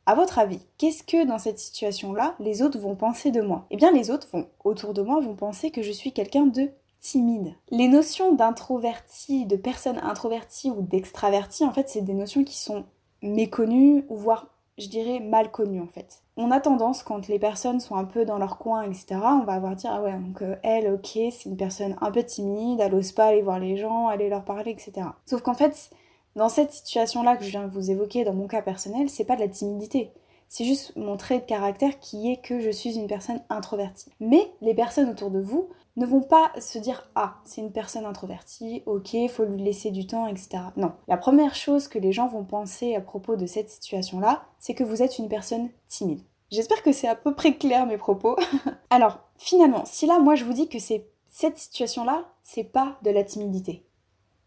À 0.06 0.16
votre 0.16 0.40
avis, 0.40 0.60
qu'est-ce 0.78 1.04
que 1.04 1.26
dans 1.26 1.40
cette 1.40 1.60
situation-là, 1.60 2.36
les 2.40 2.62
autres 2.62 2.80
vont 2.80 2.96
penser 2.96 3.32
de 3.32 3.42
moi? 3.42 3.66
Eh 3.72 3.78
bien, 3.78 3.92
les 3.92 4.12
autres 4.12 4.28
vont, 4.32 4.48
autour 4.64 4.94
de 4.94 5.02
moi, 5.02 5.20
vont 5.20 5.36
penser 5.36 5.72
que 5.72 5.82
je 5.82 5.92
suis 5.92 6.12
quelqu'un 6.12 6.46
de 6.46 6.70
timide. 7.00 7.54
Les 7.70 7.88
notions 7.88 8.34
d'introverti, 8.34 9.46
de 9.46 9.56
personne 9.56 10.00
introvertie 10.00 10.72
ou 10.72 10.82
d'extraverti, 10.82 11.66
en 11.66 11.72
fait, 11.72 11.90
c'est 11.90 12.02
des 12.02 12.14
notions 12.14 12.44
qui 12.44 12.58
sont 12.58 12.86
méconnues 13.22 14.06
ou 14.10 14.16
voire 14.18 14.48
je 14.78 14.90
dirais 14.90 15.20
mal 15.20 15.52
connues 15.52 15.82
en 15.82 15.88
fait. 15.88 16.22
On 16.38 16.52
a 16.52 16.60
tendance 16.60 17.02
quand 17.02 17.28
les 17.28 17.40
personnes 17.40 17.80
sont 17.80 17.96
un 17.96 18.04
peu 18.04 18.26
dans 18.26 18.38
leur 18.38 18.58
coin, 18.58 18.84
etc., 18.84 19.06
on 19.24 19.46
va 19.46 19.54
avoir 19.54 19.76
dire 19.76 19.92
ah 19.94 20.02
ouais 20.02 20.14
donc 20.14 20.42
euh, 20.42 20.56
elle 20.64 20.92
ok 20.92 21.12
c'est 21.14 21.46
une 21.46 21.58
personne 21.58 21.96
un 22.02 22.12
peu 22.12 22.24
timide, 22.24 22.82
elle 22.82 22.94
ose 22.94 23.14
pas 23.14 23.28
aller 23.28 23.42
voir 23.42 23.60
les 23.60 23.78
gens, 23.78 24.08
aller 24.08 24.30
leur 24.30 24.44
parler, 24.44 24.72
etc. 24.72 25.08
Sauf 25.26 25.42
qu'en 25.42 25.54
fait 25.54 25.90
dans 26.36 26.50
cette 26.50 26.72
situation-là 26.72 27.38
que 27.38 27.44
je 27.44 27.50
viens 27.50 27.66
de 27.66 27.72
vous 27.72 27.92
évoquer, 27.92 28.24
dans 28.24 28.34
mon 28.34 28.48
cas 28.48 28.62
personnel, 28.62 29.10
c'est 29.10 29.26
pas 29.26 29.36
de 29.36 29.42
la 29.42 29.48
timidité. 29.48 30.12
C'est 30.48 30.66
juste 30.66 30.96
mon 30.96 31.18
trait 31.18 31.40
de 31.40 31.46
caractère 31.46 32.00
qui 32.00 32.32
est 32.32 32.38
que 32.38 32.60
je 32.60 32.70
suis 32.70 32.98
une 32.98 33.08
personne 33.08 33.42
introvertie. 33.50 34.12
Mais 34.20 34.52
les 34.62 34.76
personnes 34.76 35.10
autour 35.10 35.32
de 35.32 35.40
vous 35.40 35.70
ne 35.96 36.06
vont 36.06 36.22
pas 36.22 36.52
se 36.60 36.78
dire 36.78 37.10
Ah, 37.16 37.38
c'est 37.46 37.62
une 37.62 37.72
personne 37.72 38.06
introvertie, 38.06 38.84
ok, 38.86 39.16
faut 39.30 39.46
lui 39.46 39.64
laisser 39.64 39.92
du 39.92 40.06
temps, 40.06 40.28
etc. 40.28 40.60
Non. 40.76 40.92
La 41.08 41.18
première 41.18 41.56
chose 41.56 41.88
que 41.88 42.00
les 42.00 42.12
gens 42.12 42.28
vont 42.28 42.44
penser 42.44 42.96
à 42.96 43.02
propos 43.02 43.38
de 43.38 43.46
cette 43.46 43.70
situation-là, 43.70 44.44
c'est 44.60 44.76
que 44.76 44.84
vous 44.84 45.02
êtes 45.02 45.18
une 45.18 45.30
personne 45.30 45.70
timide. 45.88 46.22
J'espère 46.52 46.84
que 46.84 46.92
c'est 46.92 47.08
à 47.08 47.16
peu 47.16 47.34
près 47.34 47.56
clair 47.56 47.86
mes 47.86 47.98
propos. 47.98 48.36
Alors, 48.90 49.20
finalement, 49.38 49.84
si 49.86 50.06
là, 50.06 50.20
moi 50.20 50.36
je 50.36 50.44
vous 50.44 50.54
dis 50.54 50.70
que 50.70 50.80
c'est 50.80 51.08
cette 51.28 51.58
situation-là, 51.58 52.26
c'est 52.44 52.64
pas 52.64 52.98
de 53.04 53.10
la 53.10 53.24
timidité. 53.24 53.86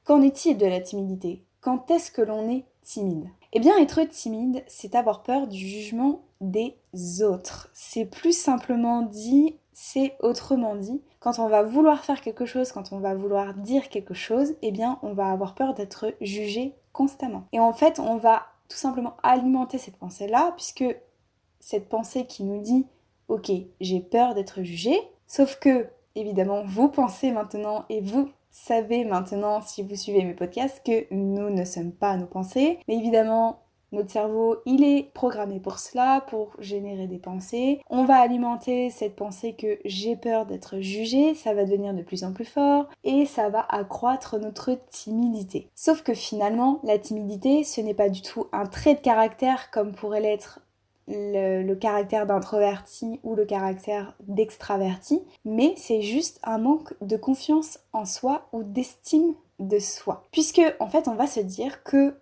Qu'en 0.05 0.23
est-il 0.23 0.57
de 0.57 0.67
la 0.67 0.81
timidité? 0.81 1.45
Quand 1.69 1.91
est-ce 1.91 2.11
que 2.11 2.23
l'on 2.23 2.49
est 2.49 2.65
timide? 2.81 3.29
Eh 3.53 3.61
bien, 3.61 3.77
être 3.77 4.03
timide, 4.05 4.65
c'est 4.69 4.95
avoir 4.95 5.23
peur 5.23 5.47
du 5.47 5.59
jugement 5.59 6.23
des 6.41 6.79
autres. 7.21 7.69
C'est 7.75 8.07
plus 8.07 8.33
simplement 8.35 9.03
dit, 9.03 9.57
c'est 9.75 10.17
autrement 10.21 10.77
dit. 10.77 11.03
Quand 11.21 11.39
on 11.39 11.47
va 11.47 11.63
vouloir 11.63 12.07
faire 12.07 12.23
quelque 12.23 12.47
chose, 12.47 12.73
quand 12.73 12.91
on 12.91 13.01
va 13.01 13.15
vouloir 13.15 13.53
dire 13.53 13.91
quelque 13.91 14.15
chose, 14.15 14.55
eh 14.63 14.71
bien, 14.71 14.99
on 15.03 15.13
va 15.13 15.31
avoir 15.31 15.55
peur 15.55 15.75
d'être 15.75 16.15
jugé 16.23 16.75
constamment. 16.95 17.45
Et 17.53 17.61
en 17.61 17.75
fait, 17.75 17.99
on 17.99 18.17
va 18.17 18.47
tout 18.71 18.79
simplement 18.79 19.19
alimenter 19.23 19.77
cette 19.77 19.99
pensée-là, 19.99 20.55
puisque 20.57 20.87
cette 21.61 21.91
pensée 21.91 22.25
qui 22.25 22.45
nous 22.45 22.63
dit, 22.63 22.87
ok, 23.29 23.53
j'ai 23.83 24.01
peur 24.01 24.35
d'être 24.35 24.63
jugé, 24.63 24.99
sauf 25.27 25.59
que, 25.59 25.87
évidemment, 26.19 26.63
vous 26.67 26.89
pensez 26.89 27.33
maintenant 27.33 27.85
et 27.89 28.01
vous 28.01 28.31
savez 28.51 29.05
maintenant, 29.05 29.61
si 29.61 29.83
vous 29.83 29.97
suivez 29.97 30.25
mes 30.25 30.35
podcasts, 30.35 30.85
que 30.85 31.07
nous 31.13 31.51
ne 31.51 31.65
sommes 31.65 31.93
pas 31.93 32.17
nos 32.17 32.27
pensées. 32.27 32.79
Mais 32.89 32.97
évidemment, 32.97 33.61
notre 33.91 34.11
cerveau, 34.11 34.57
il 34.67 34.85
est 34.85 35.11
programmé 35.15 35.61
pour 35.61 35.79
cela, 35.79 36.23
pour 36.29 36.51
générer 36.59 37.07
des 37.07 37.19
pensées. 37.19 37.81
On 37.89 38.05
va 38.05 38.17
alimenter 38.17 38.91
cette 38.91 39.17
pensée 39.17 39.55
que 39.55 39.79
j'ai 39.85 40.15
peur 40.15 40.45
d'être 40.45 40.81
jugé, 40.81 41.35
ça 41.35 41.55
va 41.55 41.65
devenir 41.65 41.95
de 41.95 42.03
plus 42.03 42.23
en 42.23 42.33
plus 42.33 42.45
fort 42.45 42.87
et 43.05 43.25
ça 43.25 43.49
va 43.49 43.65
accroître 43.71 44.39
notre 44.39 44.79
timidité. 44.91 45.71
Sauf 45.75 46.03
que 46.03 46.13
finalement, 46.13 46.81
la 46.85 46.99
timidité, 46.99 47.65
ce 47.65 47.81
n'est 47.81 47.95
pas 47.95 48.11
du 48.11 48.21
tout 48.21 48.47
un 48.53 48.67
trait 48.67 48.95
de 48.95 49.01
caractère 49.01 49.71
comme 49.71 49.93
pourrait 49.93 50.21
l'être 50.21 50.61
le, 51.09 51.75
caractère 51.75 52.27
d'introverti 52.27 53.21
ou 53.23 53.35
le 53.35 53.45
caractère 53.45 54.15
d'extraverti, 54.21 55.23
mais 55.45 55.75
c'est 55.77 56.03
juste 56.03 56.39
un 56.43 56.59
manque 56.59 56.95
de 57.01 57.17
confiance 57.17 57.81
en 57.93 58.05
soi 58.05 58.49
ou 58.53 58.63
d'estime 58.63 59.35
de 59.59 59.79
soi. 59.79 60.25
Puisque 60.31 60.63
en 60.81 60.89
fait 60.89 61.09
on 61.09 61.15
va 61.15 61.27
se 61.27 61.41
dire 61.41 61.83
que 61.83 62.15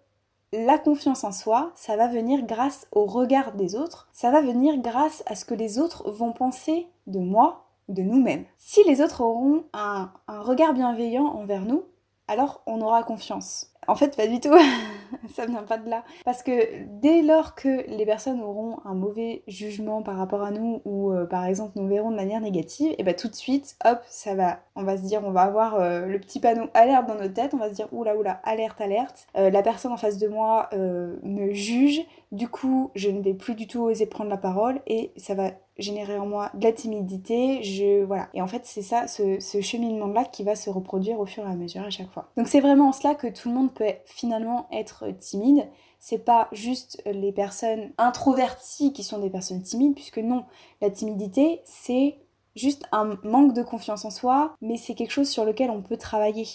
la 0.52 0.78
confiance 0.78 1.25
en 1.25 1.33
soi, 1.33 1.73
ça 1.75 1.97
va 1.97 2.07
venir 2.07 2.47
grâce 2.47 2.87
au 2.93 3.05
regard 3.05 3.52
des 3.52 3.75
autres, 3.75 4.09
ça 4.12 4.31
va 4.31 4.40
venir 4.40 4.78
grâce 4.78 5.23
à 5.26 5.35
ce 5.35 5.45
que 5.45 5.55
les 5.55 5.78
autres 5.78 6.11
vont 6.11 6.33
penser 6.33 6.87
de 7.07 7.19
moi 7.19 7.66
de 7.88 8.02
nous-mêmes. 8.02 8.45
Si 8.57 8.83
les 8.85 9.00
autres 9.00 9.21
auront 9.21 9.64
un 9.73 10.11
regard 10.28 10.73
bienveillant 10.73 11.26
envers 11.26 11.64
nous, 11.64 11.85
alors 12.28 12.62
on 12.66 12.81
aura 12.81 13.02
confiance. 13.02 13.73
En 13.88 13.95
fait, 13.95 14.16
pas 14.16 14.26
du 14.26 14.40
tout. 14.40 14.55
ça 15.35 15.47
vient 15.47 15.62
pas 15.62 15.78
de 15.78 15.88
là. 15.88 16.05
Parce 16.25 16.43
que 16.43 16.52
dès 17.00 17.23
lors 17.23 17.55
que 17.55 17.88
les 17.88 18.07
personnes 18.07 18.40
auront 18.40 18.78
un 18.85 18.95
mauvais 18.95 19.43
jugement 19.47 20.02
par 20.02 20.16
rapport 20.16 20.43
à 20.43 20.50
nous 20.50 20.81
ou 20.85 21.12
euh, 21.12 21.26
par 21.26 21.45
exemple 21.45 21.73
nous 21.76 21.87
verront 21.87 22.11
de 22.11 22.16
manière 22.16 22.40
négative, 22.40 22.95
et 22.99 23.02
bah 23.02 23.14
tout 23.14 23.28
de 23.28 23.35
suite, 23.35 23.76
hop, 23.85 24.00
ça 24.09 24.35
va. 24.35 24.61
On 24.75 24.83
va 24.83 24.97
se 24.97 25.02
dire, 25.02 25.23
on 25.25 25.31
va 25.31 25.43
avoir 25.43 25.76
euh, 25.76 26.07
le 26.07 26.19
petit 26.19 26.40
panneau 26.40 26.69
alerte 26.75 27.07
dans 27.07 27.14
notre 27.14 27.35
tête, 27.35 27.55
on 27.55 27.59
va 27.59 27.71
se 27.71 27.75
dire 27.75 27.88
oula 27.93 28.16
oula, 28.16 28.40
alerte, 28.45 28.81
alerte. 28.81 29.26
Euh, 29.37 29.50
la 29.50 29.62
personne 29.62 29.93
en 29.93 29.97
face 29.97 30.19
de 30.19 30.28
moi 30.28 30.69
me 30.73 31.52
juge, 31.52 32.00
du 32.33 32.49
coup, 32.49 32.90
je 32.95 33.09
ne 33.11 33.23
vais 33.23 33.35
plus 33.35 33.55
du 33.55 33.66
tout 33.66 33.83
oser 33.83 34.07
prendre 34.07 34.31
la 34.31 34.37
parole 34.37 34.81
et 34.87 35.12
ça 35.16 35.35
va 35.35 35.50
générer 35.78 36.18
en 36.18 36.26
moi 36.26 36.50
de 36.54 36.64
la 36.64 36.73
timidité, 36.73 37.62
je 37.62 38.02
voilà. 38.04 38.28
Et 38.35 38.42
en 38.42 38.47
fait, 38.47 38.62
c'est 38.64 38.83
ça, 38.83 39.06
ce, 39.06 39.38
cheminement-là 39.61 40.25
qui 40.25 40.42
va 40.42 40.56
se 40.56 40.71
reproduire 40.71 41.21
au 41.21 41.26
fur 41.26 41.47
et 41.47 41.50
à 41.50 41.54
mesure 41.54 41.83
à 41.83 41.90
chaque 41.90 42.11
fois. 42.11 42.30
Donc 42.37 42.49
c'est 42.49 42.61
vraiment 42.61 42.88
en 42.88 42.92
cela 42.92 43.14
que 43.14 43.26
tout 43.26 43.49
le 43.49 43.54
monde 43.54 43.73
peut 43.73 43.85
finalement 44.04 44.68
être 44.73 45.06
timide. 45.18 45.68
C'est 45.99 46.25
pas 46.25 46.49
juste 46.52 47.02
les 47.06 47.33
personnes 47.33 47.90
introverties 47.99 48.92
qui 48.92 49.02
sont 49.02 49.18
des 49.18 49.30
personnes 49.30 49.62
timides, 49.62 49.95
puisque 49.95 50.18
non, 50.18 50.45
la 50.80 50.90
timidité, 50.90 51.61
c'est 51.64 52.16
juste 52.54 52.85
un 52.92 53.18
manque 53.23 53.52
de 53.52 53.62
confiance 53.62 54.04
en 54.04 54.11
soi, 54.11 54.56
mais 54.61 54.76
c'est 54.76 54.95
quelque 54.95 55.11
chose 55.11 55.28
sur 55.28 55.45
lequel 55.45 55.71
on 55.71 55.83
peut 55.83 55.97
travailler. 55.97 56.47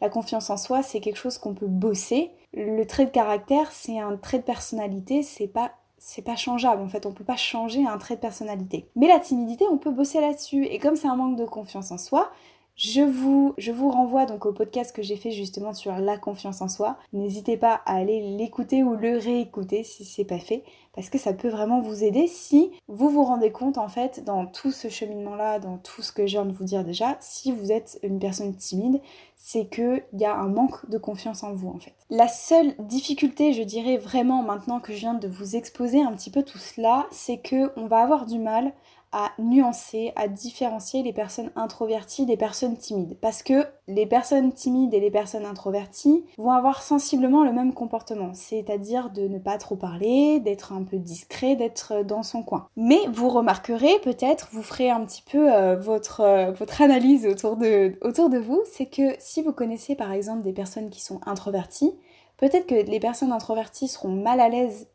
La 0.00 0.08
confiance 0.08 0.50
en 0.50 0.56
soi, 0.56 0.82
c'est 0.82 1.00
quelque 1.00 1.16
chose 1.16 1.38
qu'on 1.38 1.54
peut 1.54 1.66
bosser. 1.66 2.32
Le 2.54 2.84
trait 2.84 3.06
de 3.06 3.10
caractère, 3.10 3.70
c'est 3.70 3.98
un 3.98 4.16
trait 4.16 4.38
de 4.38 4.44
personnalité, 4.44 5.22
c'est 5.22 5.46
pas 5.46 5.72
c'est 6.04 6.22
pas 6.22 6.34
changeable 6.34 6.82
en 6.82 6.88
fait, 6.88 7.06
on 7.06 7.12
peut 7.12 7.22
pas 7.22 7.36
changer 7.36 7.86
un 7.86 7.96
trait 7.96 8.16
de 8.16 8.20
personnalité. 8.20 8.88
Mais 8.96 9.06
la 9.06 9.20
timidité, 9.20 9.64
on 9.70 9.78
peut 9.78 9.92
bosser 9.92 10.20
là-dessus 10.20 10.64
et 10.64 10.80
comme 10.80 10.96
c'est 10.96 11.06
un 11.06 11.14
manque 11.14 11.36
de 11.36 11.44
confiance 11.44 11.92
en 11.92 11.98
soi, 11.98 12.32
je 12.74 13.02
vous, 13.02 13.54
renvoie 13.90 14.24
donc 14.24 14.46
au 14.46 14.52
podcast 14.52 14.94
que 14.94 15.02
j'ai 15.02 15.16
fait 15.16 15.30
justement 15.30 15.74
sur 15.74 15.92
la 15.96 16.16
confiance 16.16 16.62
en 16.62 16.68
soi. 16.68 16.96
N'hésitez 17.12 17.56
pas 17.56 17.82
à 17.84 17.96
aller 17.96 18.36
l'écouter 18.36 18.82
ou 18.82 18.96
le 18.96 19.18
réécouter 19.18 19.84
si 19.84 20.04
c'est 20.04 20.24
pas 20.24 20.38
fait, 20.38 20.64
parce 20.94 21.10
que 21.10 21.18
ça 21.18 21.34
peut 21.34 21.48
vraiment 21.48 21.80
vous 21.80 22.02
aider 22.02 22.26
si 22.26 22.70
vous 22.88 23.10
vous 23.10 23.24
rendez 23.24 23.52
compte 23.52 23.78
en 23.78 23.88
fait 23.88 24.24
dans 24.24 24.46
tout 24.46 24.72
ce 24.72 24.88
cheminement-là, 24.88 25.58
dans 25.58 25.78
tout 25.78 26.02
ce 26.02 26.12
que 26.12 26.26
je 26.26 26.32
viens 26.32 26.46
de 26.46 26.52
vous 26.52 26.64
dire 26.64 26.84
déjà, 26.84 27.16
si 27.20 27.52
vous 27.52 27.72
êtes 27.72 27.98
une 28.02 28.18
personne 28.18 28.54
timide, 28.56 29.00
c'est 29.36 29.66
qu'il 29.66 30.04
y 30.14 30.24
a 30.24 30.34
un 30.34 30.48
manque 30.48 30.88
de 30.88 30.98
confiance 30.98 31.42
en 31.42 31.52
vous 31.52 31.68
en 31.68 31.78
fait. 31.78 31.94
La 32.10 32.28
seule 32.28 32.74
difficulté, 32.78 33.52
je 33.52 33.62
dirais 33.62 33.98
vraiment 33.98 34.42
maintenant 34.42 34.80
que 34.80 34.92
je 34.92 34.98
viens 34.98 35.14
de 35.14 35.28
vous 35.28 35.56
exposer 35.56 36.02
un 36.02 36.12
petit 36.12 36.30
peu 36.30 36.42
tout 36.42 36.58
cela, 36.58 37.06
c'est 37.10 37.38
que 37.38 37.70
on 37.76 37.86
va 37.86 37.98
avoir 37.98 38.24
du 38.24 38.38
mal 38.38 38.72
à 39.12 39.32
nuancer, 39.38 40.12
à 40.16 40.26
différencier 40.26 41.02
les 41.02 41.12
personnes 41.12 41.50
introverties 41.54 42.26
des 42.26 42.36
personnes 42.36 42.76
timides. 42.76 43.16
Parce 43.20 43.42
que 43.42 43.66
les 43.86 44.06
personnes 44.06 44.52
timides 44.52 44.94
et 44.94 45.00
les 45.00 45.10
personnes 45.10 45.44
introverties 45.44 46.24
vont 46.38 46.50
avoir 46.50 46.82
sensiblement 46.82 47.44
le 47.44 47.52
même 47.52 47.74
comportement, 47.74 48.32
c'est-à-dire 48.34 49.10
de 49.10 49.28
ne 49.28 49.38
pas 49.38 49.58
trop 49.58 49.76
parler, 49.76 50.40
d'être 50.40 50.72
un 50.72 50.82
peu 50.82 50.98
discret, 50.98 51.56
d'être 51.56 52.04
dans 52.04 52.22
son 52.22 52.42
coin. 52.42 52.68
Mais 52.76 53.00
vous 53.12 53.28
remarquerez 53.28 53.98
peut-être, 54.02 54.48
vous 54.52 54.62
ferez 54.62 54.90
un 54.90 55.04
petit 55.04 55.22
peu 55.22 55.52
euh, 55.52 55.76
votre, 55.76 56.20
euh, 56.20 56.52
votre 56.52 56.80
analyse 56.80 57.26
autour 57.26 57.56
de, 57.56 57.98
autour 58.00 58.30
de 58.30 58.38
vous, 58.38 58.62
c'est 58.70 58.86
que 58.86 59.14
si 59.18 59.42
vous 59.42 59.52
connaissez 59.52 59.94
par 59.94 60.12
exemple 60.12 60.42
des 60.42 60.52
personnes 60.52 60.90
qui 60.90 61.02
sont 61.02 61.20
introverties, 61.26 61.92
peut-être 62.38 62.66
que 62.66 62.74
les 62.74 63.00
personnes 63.00 63.32
introverties 63.32 63.88
seront 63.88 64.10
mal 64.10 64.40
à 64.40 64.48
l'aise 64.48 64.88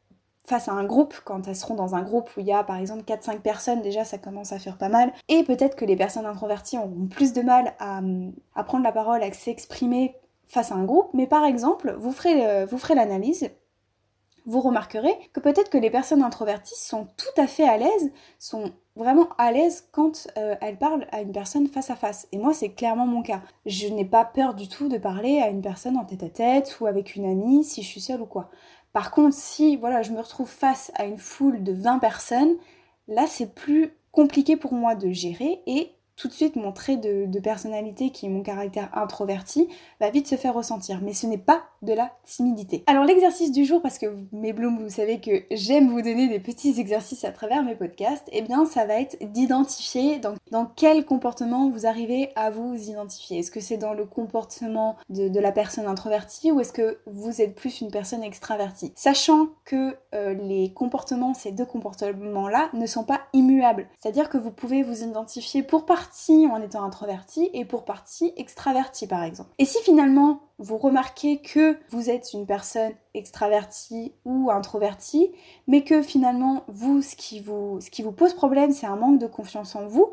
face 0.48 0.70
à 0.70 0.72
un 0.72 0.86
groupe, 0.86 1.14
quand 1.26 1.46
elles 1.48 1.58
seront 1.58 1.76
dans 1.76 1.94
un 1.94 2.04
groupe 2.04 2.30
où 2.38 2.40
il 2.40 2.46
y 2.46 2.54
a 2.54 2.64
par 2.64 2.78
exemple 2.78 3.04
4-5 3.04 3.42
personnes, 3.42 3.82
déjà 3.82 4.06
ça 4.06 4.18
commence 4.18 4.54
à 4.54 4.60
faire 4.60 4.78
pas 4.78 4.88
mal. 4.88 5.12
Et 5.28 5.44
peut-être 5.44 5.76
que 5.76 5.84
les 5.84 5.98
personnes 5.98 6.26
introverties 6.26 6.78
auront 6.78 7.08
plus 7.10 7.34
de 7.34 7.42
mal 7.42 7.74
à, 7.80 8.02
prendre 8.64 8.86
la 8.86 8.94
parole, 8.94 9.22
à 9.22 9.32
s'exprimer 9.34 10.16
face 10.48 10.72
à 10.72 10.76
un 10.76 10.86
groupe. 10.86 11.10
Mais 11.14 11.28
par 11.28 11.44
exemple, 11.44 11.94
vous 12.00 12.14
ferez, 12.14 12.48
euh, 12.48 12.66
vous 12.66 12.78
ferez 12.78 12.96
l'analyse, 12.96 13.50
vous 14.46 14.62
remarquerez 14.62 15.14
que 15.34 15.42
peut-être 15.42 15.70
que 15.70 15.78
les 15.78 15.90
personnes 15.90 16.24
introverties 16.24 16.80
sont 16.80 17.08
tout 17.18 17.42
à 17.42 17.48
fait 17.48 17.68
à 17.68 17.78
l'aise, 17.78 18.12
sont 18.40 18.72
vraiment 18.96 19.28
à 19.38 19.52
l'aise 19.52 19.90
quand 19.92 20.30
euh, 20.38 20.56
elles 20.62 20.78
parlent 20.78 21.06
à 21.12 21.20
une 21.20 21.34
personne 21.34 21.68
face 21.68 21.90
à 21.90 21.98
face. 21.98 22.30
Et 22.32 22.38
moi, 22.38 22.54
c'est 22.54 22.70
clairement 22.70 23.06
mon 23.06 23.22
cas. 23.22 23.42
Je 23.66 23.88
n'ai 23.90 24.06
pas 24.06 24.24
peur 24.24 24.54
du 24.54 24.70
tout 24.70 24.88
de 24.88 24.98
parler 24.98 25.42
à 25.42 25.50
une 25.50 25.62
personne 25.62 25.98
en 25.98 26.06
tête 26.06 26.24
à 26.24 26.30
tête 26.30 26.78
ou 26.80 26.88
avec 26.88 27.18
une 27.18 27.26
amie 27.26 27.66
si 27.66 27.84
je 27.84 27.88
suis 27.88 28.00
seule 28.00 28.22
ou 28.22 28.26
quoi. 28.26 28.50
Par 28.94 29.12
contre, 29.12 29.36
si 29.36 29.78
voilà, 29.78 30.02
je 30.02 30.12
me 30.12 30.22
retrouve 30.22 30.50
face 30.50 30.92
à 30.96 31.06
une 31.06 31.18
foule 31.18 31.64
de 31.64 31.74
20 31.74 32.00
personnes, 32.00 32.56
là 33.08 33.26
c'est 33.28 33.54
plus 33.54 33.94
compliqué 34.12 34.58
pour 34.58 34.74
moi 34.74 34.96
de 34.96 35.12
gérer 35.12 35.62
et 35.68 35.92
tout 36.18 36.28
de 36.28 36.34
suite 36.34 36.56
mon 36.56 36.72
trait 36.72 36.98
de, 36.98 37.40
personnalité 37.40 38.10
qui 38.10 38.26
est 38.26 38.30
mon 38.30 38.42
caractère 38.42 38.90
introverti 38.98 39.70
va 40.02 40.10
vite 40.10 40.28
se 40.28 40.36
faire 40.36 40.56
ressentir. 40.56 41.00
Mais 41.04 41.14
ce 41.14 41.28
n'est 41.28 41.38
pas 41.38 41.62
de 41.84 41.94
la 41.94 42.12
timidité. 42.26 42.84
Alors 42.88 43.06
l'exercice 43.06 43.52
du 43.52 43.64
jour, 43.64 43.82
parce 43.82 44.00
que 44.00 44.08
mes 44.32 44.52
blooms, 44.52 44.80
vous 44.80 44.90
savez 44.90 45.22
que 45.22 45.44
j'aime 45.52 45.90
vous 45.90 46.02
donner 46.02 46.28
des 46.28 46.40
petits 46.40 46.80
exercices 46.80 47.24
à 47.24 47.32
travers 47.32 47.64
mes 47.64 47.76
podcasts, 47.76 48.28
eh 48.32 48.42
bien 48.42 48.66
ça 48.66 48.86
va 48.86 49.00
être 49.00 49.18
d'identifier 49.32 50.18
dans, 50.18 50.34
dans, 50.52 50.66
quel 50.66 51.06
comportement 51.06 51.70
vous 51.70 51.86
arrivez 51.86 52.32
à 52.36 52.50
vous 52.50 52.74
identifier. 52.74 53.40
Est-ce 53.40 53.52
que 53.52 53.60
c'est 53.60 53.78
dans 53.78 53.94
le 53.94 54.06
comportement 54.06 54.98
de, 55.10 55.40
la 55.40 55.52
personne 55.52 55.86
introvertie 55.86 56.52
ou 56.52 56.60
est-ce 56.60 56.74
que 56.74 56.98
vous 57.06 57.42
êtes 57.42 57.54
plus 57.54 57.82
une 57.82 57.92
personne 57.92 58.24
extravertie? 58.24 58.92
Sachant 58.96 59.50
que 59.64 59.96
euh, 60.16 60.34
les 60.34 60.74
comportements, 60.74 61.36
ces 61.36 61.52
deux 61.52 61.66
comportements-là, 61.66 62.70
ne 62.74 62.88
sont 62.88 63.04
pas 63.04 63.22
immuables. 63.34 63.88
C'est-à-dire 64.00 64.30
que 64.30 64.40
vous 64.40 64.52
pouvez 64.52 64.82
vous 64.82 65.04
identifier 65.04 65.62
pour 65.62 65.86
partie 65.86 66.07
en 66.52 66.62
étant 66.62 66.84
introverti 66.84 67.50
et 67.54 67.66
pour 67.66 67.86
partie 67.86 68.34
extraverti 68.38 69.08
par 69.08 69.24
exemple. 69.24 69.50
Et 69.60 69.66
si 69.66 69.78
finalement 69.84 70.42
vous 70.60 70.78
remarquez 70.78 71.42
que 71.42 71.78
vous 71.90 72.10
êtes 72.10 72.34
une 72.34 72.46
personne 72.46 72.94
extravertie 73.14 74.14
ou 74.26 74.50
introvertie, 74.52 75.32
mais 75.68 75.84
que 75.84 76.02
finalement 76.02 76.64
vous 76.68 77.02
ce 77.02 77.16
qui 77.16 77.40
vous, 77.40 77.80
ce 77.82 77.90
qui 77.90 78.04
vous 78.04 78.12
pose 78.12 78.34
problème 78.34 78.72
c'est 78.72 78.88
un 78.88 78.96
manque 78.96 79.20
de 79.20 79.28
confiance 79.28 79.76
en 79.76 79.88
vous, 79.88 80.12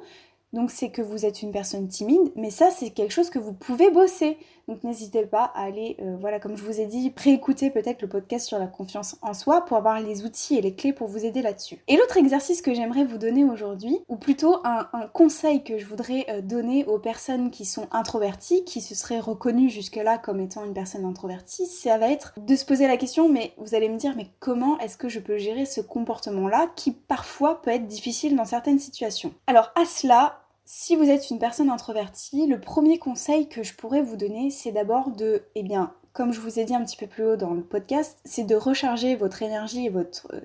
donc 0.53 0.71
c'est 0.71 0.91
que 0.91 1.03
vous 1.03 1.27
êtes 1.27 1.43
une 1.43 1.53
personne 1.53 1.89
timide, 1.89 2.33
mais 2.37 2.51
ça 2.51 2.71
c'est 2.71 2.91
quelque 2.91 3.13
chose 3.13 3.31
que 3.31 3.39
vous 3.39 3.53
pouvez 3.53 3.91
bosser. 3.91 4.39
Donc 4.69 4.83
n'hésitez 4.85 5.27
pas 5.27 5.53
à 5.55 5.65
aller, 5.65 5.97
euh, 6.01 6.17
voilà, 6.21 6.41
comme 6.41 6.57
je 6.57 6.63
vous 6.63 6.81
ai 6.81 6.87
dit, 6.87 7.11
préécouter 7.11 7.71
peut-être 7.71 8.03
le 8.03 8.09
podcast 8.09 8.47
sur 8.47 8.59
la 8.59 8.67
confiance 8.67 9.17
en 9.23 9.35
soi 9.35 9.65
pour 9.65 9.77
avoir 9.77 10.01
les 10.01 10.25
outils 10.25 10.57
et 10.57 10.63
les 10.63 10.75
clés 10.75 10.93
pour 10.93 11.09
vous 11.09 11.25
aider 11.25 11.43
là-dessus. 11.43 11.79
Et 11.89 11.97
l'autre 11.97 12.17
exercice 12.17 12.63
que 12.63 12.75
j'aimerais 12.75 13.05
vous 13.05 13.19
donner 13.19 13.45
aujourd'hui, 13.45 13.99
ou 14.09 14.17
plutôt 14.17 14.59
un, 14.65 14.89
conseil 15.13 15.63
que 15.63 15.79
je 15.79 15.87
voudrais 15.87 16.27
euh, 16.29 16.41
donner 16.41 16.85
aux 16.87 16.99
personnes 16.99 17.51
qui 17.51 17.65
sont 17.65 17.89
introverties, 17.93 18.65
qui 18.65 18.81
se 18.81 18.95
seraient 18.95 19.21
reconnues 19.21 19.69
jusque-là 19.69 20.19
comme 20.19 20.41
étant 20.41 20.65
une 20.65 20.75
personne 20.75 21.05
introvertie, 21.05 21.67
ça 21.67 21.99
va 21.99 22.11
être 22.11 22.35
de 22.39 22.57
se 22.57 22.65
poser 22.65 22.87
la 22.87 22.97
question, 22.97 23.29
mais 23.29 23.53
vous 23.59 23.75
allez 23.75 23.89
me 23.89 23.99
dire, 23.99 24.15
mais 24.17 24.29
comment 24.41 24.79
est-ce 24.79 24.97
que 24.97 25.09
je 25.09 25.21
peux 25.21 25.37
gérer 25.37 25.67
ce 25.67 25.81
comportement-là 25.81 26.69
qui 26.75 26.93
parfois 26.93 27.61
peut 27.63 27.71
être 27.71 27.87
difficile 27.87 28.37
dans 28.37 28.45
certaines 28.45 28.79
situations? 28.79 29.35
Alors 29.47 29.73
à 29.75 29.85
cela, 29.85 30.44
si 30.65 30.97
vous 30.97 31.11
êtes 31.11 31.31
une 31.31 31.39
personne 31.39 31.71
introvertie, 31.71 32.47
le 32.47 32.61
premier 32.61 32.99
conseil 32.99 33.49
que 33.49 33.63
je 33.63 33.75
pourrais 33.75 34.03
vous 34.03 34.17
donner, 34.17 34.51
c'est 34.51 34.73
d'abord 34.73 35.11
de, 35.11 35.43
eh 35.55 35.63
bien, 35.63 35.93
comme 36.13 36.33
je 36.33 36.41
vous 36.41 36.59
ai 36.59 36.65
dit 36.65 36.75
un 36.75 36.85
petit 36.85 36.97
peu 36.97 37.07
plus 37.07 37.25
haut 37.25 37.37
dans 37.37 37.55
le 37.55 37.63
podcast, 37.63 38.19
c'est 38.25 38.45
de 38.45 38.55
recharger 38.55 39.17
votre 39.17 39.43
énergie 39.43 39.87
et, 39.87 39.93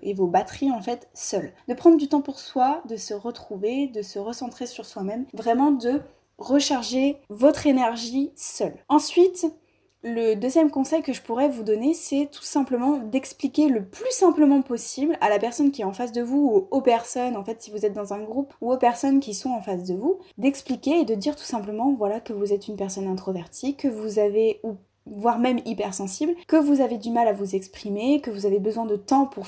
et 0.02 0.14
vos 0.14 0.28
batteries 0.28 0.72
en 0.72 0.82
fait 0.82 1.08
seul. 1.14 1.54
De 1.68 1.74
prendre 1.74 1.98
du 1.98 2.10
temps 2.10 2.22
pour 2.22 2.40
soi, 2.40 2.82
de 2.90 2.98
se 2.98 3.14
retrouver, 3.14 3.88
de 3.88 4.02
se 4.02 4.20
recentrer 4.20 4.66
sur 4.66 4.86
soi-même, 4.86 5.26
vraiment 5.34 5.72
de 5.72 6.02
recharger 6.38 7.18
votre 7.30 7.68
énergie 7.68 8.32
seul. 8.36 8.74
Ensuite, 8.88 9.46
le 10.02 10.36
deuxième 10.36 10.72
conseil 10.72 11.02
que 11.02 11.12
je 11.12 11.22
pourrais 11.22 11.50
vous 11.50 11.64
donner, 11.64 11.94
c'est 11.94 12.30
tout 12.32 12.44
simplement 12.44 12.98
d'expliquer 12.98 13.68
le 13.68 13.84
plus 13.84 14.12
simplement 14.12 14.62
possible 14.62 15.18
à 15.20 15.30
la 15.30 15.40
personne 15.40 15.72
qui 15.72 15.82
est 15.82 15.86
en 15.86 15.94
face 15.94 16.14
de 16.14 16.22
vous 16.22 16.38
ou 16.38 16.68
aux 16.72 16.82
personnes, 16.82 17.36
en 17.36 17.44
fait, 17.44 17.62
si 17.62 17.72
vous 17.72 17.86
êtes 17.86 17.94
dans 17.94 18.14
un 18.14 18.24
groupe 18.24 18.54
ou 18.62 18.72
aux 18.72 18.78
personnes 18.78 19.20
qui 19.20 19.34
sont 19.34 19.50
en 19.50 19.62
face 19.62 19.84
de 19.84 19.96
vous, 19.96 20.20
d'expliquer 20.38 21.02
et 21.02 21.06
de 21.06 21.16
dire 21.16 21.36
tout 21.36 21.44
simplement, 21.44 21.94
voilà, 21.94 22.22
que 22.22 22.34
vous 22.34 22.54
êtes 22.54 22.68
une 22.68 22.78
personne 22.78 23.08
introvertie, 23.08 23.76
que 23.76 23.90
vous 23.90 24.20
avez 24.20 24.62
ou 24.64 24.78
voire 25.06 25.40
même 25.40 25.60
hypersensible, 25.66 26.36
que 26.48 26.56
vous 26.56 26.82
avez 26.82 26.98
du 26.98 27.10
mal 27.10 27.28
à 27.28 27.34
vous 27.34 27.56
exprimer, 27.56 28.22
que 28.22 28.32
vous 28.32 28.46
avez 28.46 28.60
besoin 28.60 28.86
de 28.86 28.96
temps 28.96 29.26
pour 29.26 29.48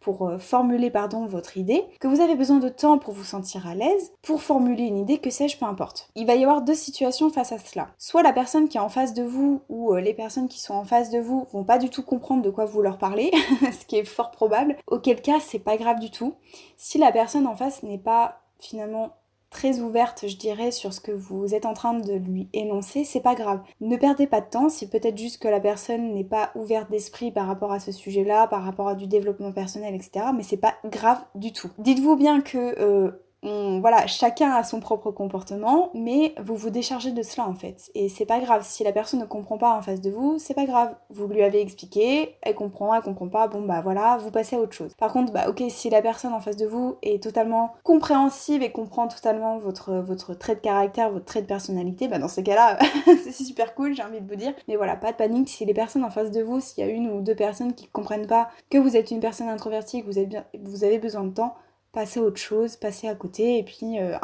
pour 0.00 0.26
euh, 0.26 0.38
formuler 0.38 0.90
pardon, 0.90 1.26
votre 1.26 1.56
idée, 1.56 1.84
que 2.00 2.08
vous 2.08 2.20
avez 2.20 2.34
besoin 2.34 2.58
de 2.58 2.68
temps 2.68 2.98
pour 2.98 3.14
vous 3.14 3.24
sentir 3.24 3.66
à 3.66 3.74
l'aise, 3.74 4.12
pour 4.22 4.42
formuler 4.42 4.84
une 4.84 4.98
idée, 4.98 5.18
que 5.18 5.30
sais-je, 5.30 5.58
peu 5.58 5.66
importe. 5.66 6.08
Il 6.14 6.26
va 6.26 6.34
y 6.34 6.42
avoir 6.42 6.62
deux 6.62 6.74
situations 6.74 7.30
face 7.30 7.52
à 7.52 7.58
cela. 7.58 7.88
Soit 7.98 8.22
la 8.22 8.32
personne 8.32 8.68
qui 8.68 8.76
est 8.76 8.80
en 8.80 8.88
face 8.88 9.14
de 9.14 9.22
vous 9.22 9.62
ou 9.68 9.94
euh, 9.94 10.00
les 10.00 10.14
personnes 10.14 10.48
qui 10.48 10.60
sont 10.60 10.74
en 10.74 10.84
face 10.84 11.10
de 11.10 11.18
vous 11.18 11.46
vont 11.52 11.64
pas 11.64 11.78
du 11.78 11.90
tout 11.90 12.02
comprendre 12.02 12.42
de 12.42 12.50
quoi 12.50 12.64
vous 12.64 12.82
leur 12.82 12.98
parlez, 12.98 13.30
ce 13.60 13.84
qui 13.86 13.96
est 13.96 14.04
fort 14.04 14.30
probable, 14.30 14.76
auquel 14.86 15.20
cas 15.20 15.40
c'est 15.40 15.58
pas 15.58 15.76
grave 15.76 16.00
du 16.00 16.10
tout. 16.10 16.34
Si 16.76 16.98
la 16.98 17.12
personne 17.12 17.46
en 17.46 17.56
face 17.56 17.82
n'est 17.82 17.98
pas 17.98 18.40
finalement 18.60 19.12
très 19.50 19.80
ouverte, 19.80 20.26
je 20.28 20.36
dirais, 20.36 20.70
sur 20.70 20.92
ce 20.92 21.00
que 21.00 21.12
vous 21.12 21.54
êtes 21.54 21.66
en 21.66 21.74
train 21.74 21.94
de 21.94 22.12
lui 22.12 22.48
énoncer, 22.52 23.04
c'est 23.04 23.20
pas 23.20 23.34
grave. 23.34 23.60
Ne 23.80 23.96
perdez 23.96 24.26
pas 24.26 24.40
de 24.40 24.50
temps, 24.50 24.68
c'est 24.68 24.90
peut-être 24.90 25.18
juste 25.18 25.42
que 25.42 25.48
la 25.48 25.60
personne 25.60 26.12
n'est 26.14 26.24
pas 26.24 26.50
ouverte 26.54 26.90
d'esprit 26.90 27.30
par 27.30 27.46
rapport 27.46 27.72
à 27.72 27.80
ce 27.80 27.92
sujet-là, 27.92 28.46
par 28.46 28.62
rapport 28.62 28.88
à 28.88 28.94
du 28.94 29.06
développement 29.06 29.52
personnel, 29.52 29.94
etc. 29.94 30.26
Mais 30.36 30.42
c'est 30.42 30.56
pas 30.56 30.74
grave 30.84 31.24
du 31.34 31.52
tout. 31.52 31.70
Dites-vous 31.78 32.16
bien 32.16 32.40
que 32.40 32.78
euh, 32.80 33.10
voilà, 33.42 34.06
chacun 34.06 34.52
a 34.52 34.64
son 34.64 34.80
propre 34.80 35.10
comportement, 35.10 35.90
mais 35.94 36.34
vous 36.42 36.56
vous 36.56 36.70
déchargez 36.70 37.12
de 37.12 37.22
cela 37.22 37.48
en 37.48 37.54
fait. 37.54 37.90
Et 37.94 38.08
c'est 38.08 38.26
pas 38.26 38.40
grave, 38.40 38.64
si 38.64 38.84
la 38.84 38.92
personne 38.92 39.20
ne 39.20 39.24
comprend 39.26 39.58
pas 39.58 39.76
en 39.76 39.82
face 39.82 40.00
de 40.00 40.10
vous, 40.10 40.38
c'est 40.38 40.54
pas 40.54 40.64
grave. 40.64 40.94
Vous 41.10 41.26
lui 41.28 41.42
avez 41.42 41.60
expliqué, 41.60 42.36
elle 42.42 42.54
comprend, 42.54 42.94
elle 42.94 43.02
comprend 43.02 43.28
pas, 43.28 43.48
bon 43.48 43.62
bah 43.62 43.80
voilà, 43.80 44.18
vous 44.18 44.30
passez 44.30 44.56
à 44.56 44.60
autre 44.60 44.72
chose. 44.72 44.94
Par 44.94 45.12
contre, 45.12 45.32
bah 45.32 45.48
ok, 45.48 45.62
si 45.68 45.90
la 45.90 46.02
personne 46.02 46.32
en 46.32 46.40
face 46.40 46.56
de 46.56 46.66
vous 46.66 46.96
est 47.02 47.22
totalement 47.22 47.74
compréhensive 47.84 48.62
et 48.62 48.72
comprend 48.72 49.08
totalement 49.08 49.58
votre, 49.58 50.34
trait 50.34 50.56
de 50.56 50.60
caractère, 50.60 51.10
votre 51.10 51.24
trait 51.24 51.42
de 51.42 51.46
personnalité, 51.46 52.08
bah 52.08 52.18
dans 52.18 52.28
ces 52.28 52.42
cas-là, 52.42 52.78
c'est 53.06 53.32
super 53.32 53.74
cool, 53.74 53.94
j'ai 53.94 54.02
envie 54.02 54.20
de 54.20 54.28
vous 54.28 54.36
dire. 54.36 54.52
Mais 54.66 54.76
voilà, 54.76 54.96
pas 54.96 55.12
de 55.12 55.16
panique, 55.16 55.48
si 55.48 55.64
les 55.64 55.74
personnes 55.74 56.04
en 56.04 56.10
face 56.10 56.30
de 56.30 56.42
vous, 56.42 56.60
s'il 56.60 56.84
y 56.84 56.88
a 56.88 56.90
une 56.90 57.10
ou 57.10 57.20
deux 57.20 57.36
personnes 57.36 57.74
qui 57.74 57.86
comprennent 57.86 58.26
pas 58.26 58.48
que 58.70 58.78
vous 58.78 58.96
êtes 58.96 59.10
une 59.10 59.20
personne 59.20 59.48
introvertie, 59.48 60.02
que 60.02 60.06
vous 60.06 60.18
avez, 60.18 60.26
bien, 60.26 60.44
vous 60.60 60.84
avez 60.84 60.98
besoin 60.98 61.24
de 61.24 61.30
temps, 61.30 61.54
passez 61.92 62.20
à 62.20 62.22
autre 62.22 62.38
chose, 62.40 62.76
passez 62.76 63.08
à 63.08 63.14
côté 63.14 63.58
et 63.58 63.62
puis 63.62 63.98
euh, 63.98 64.16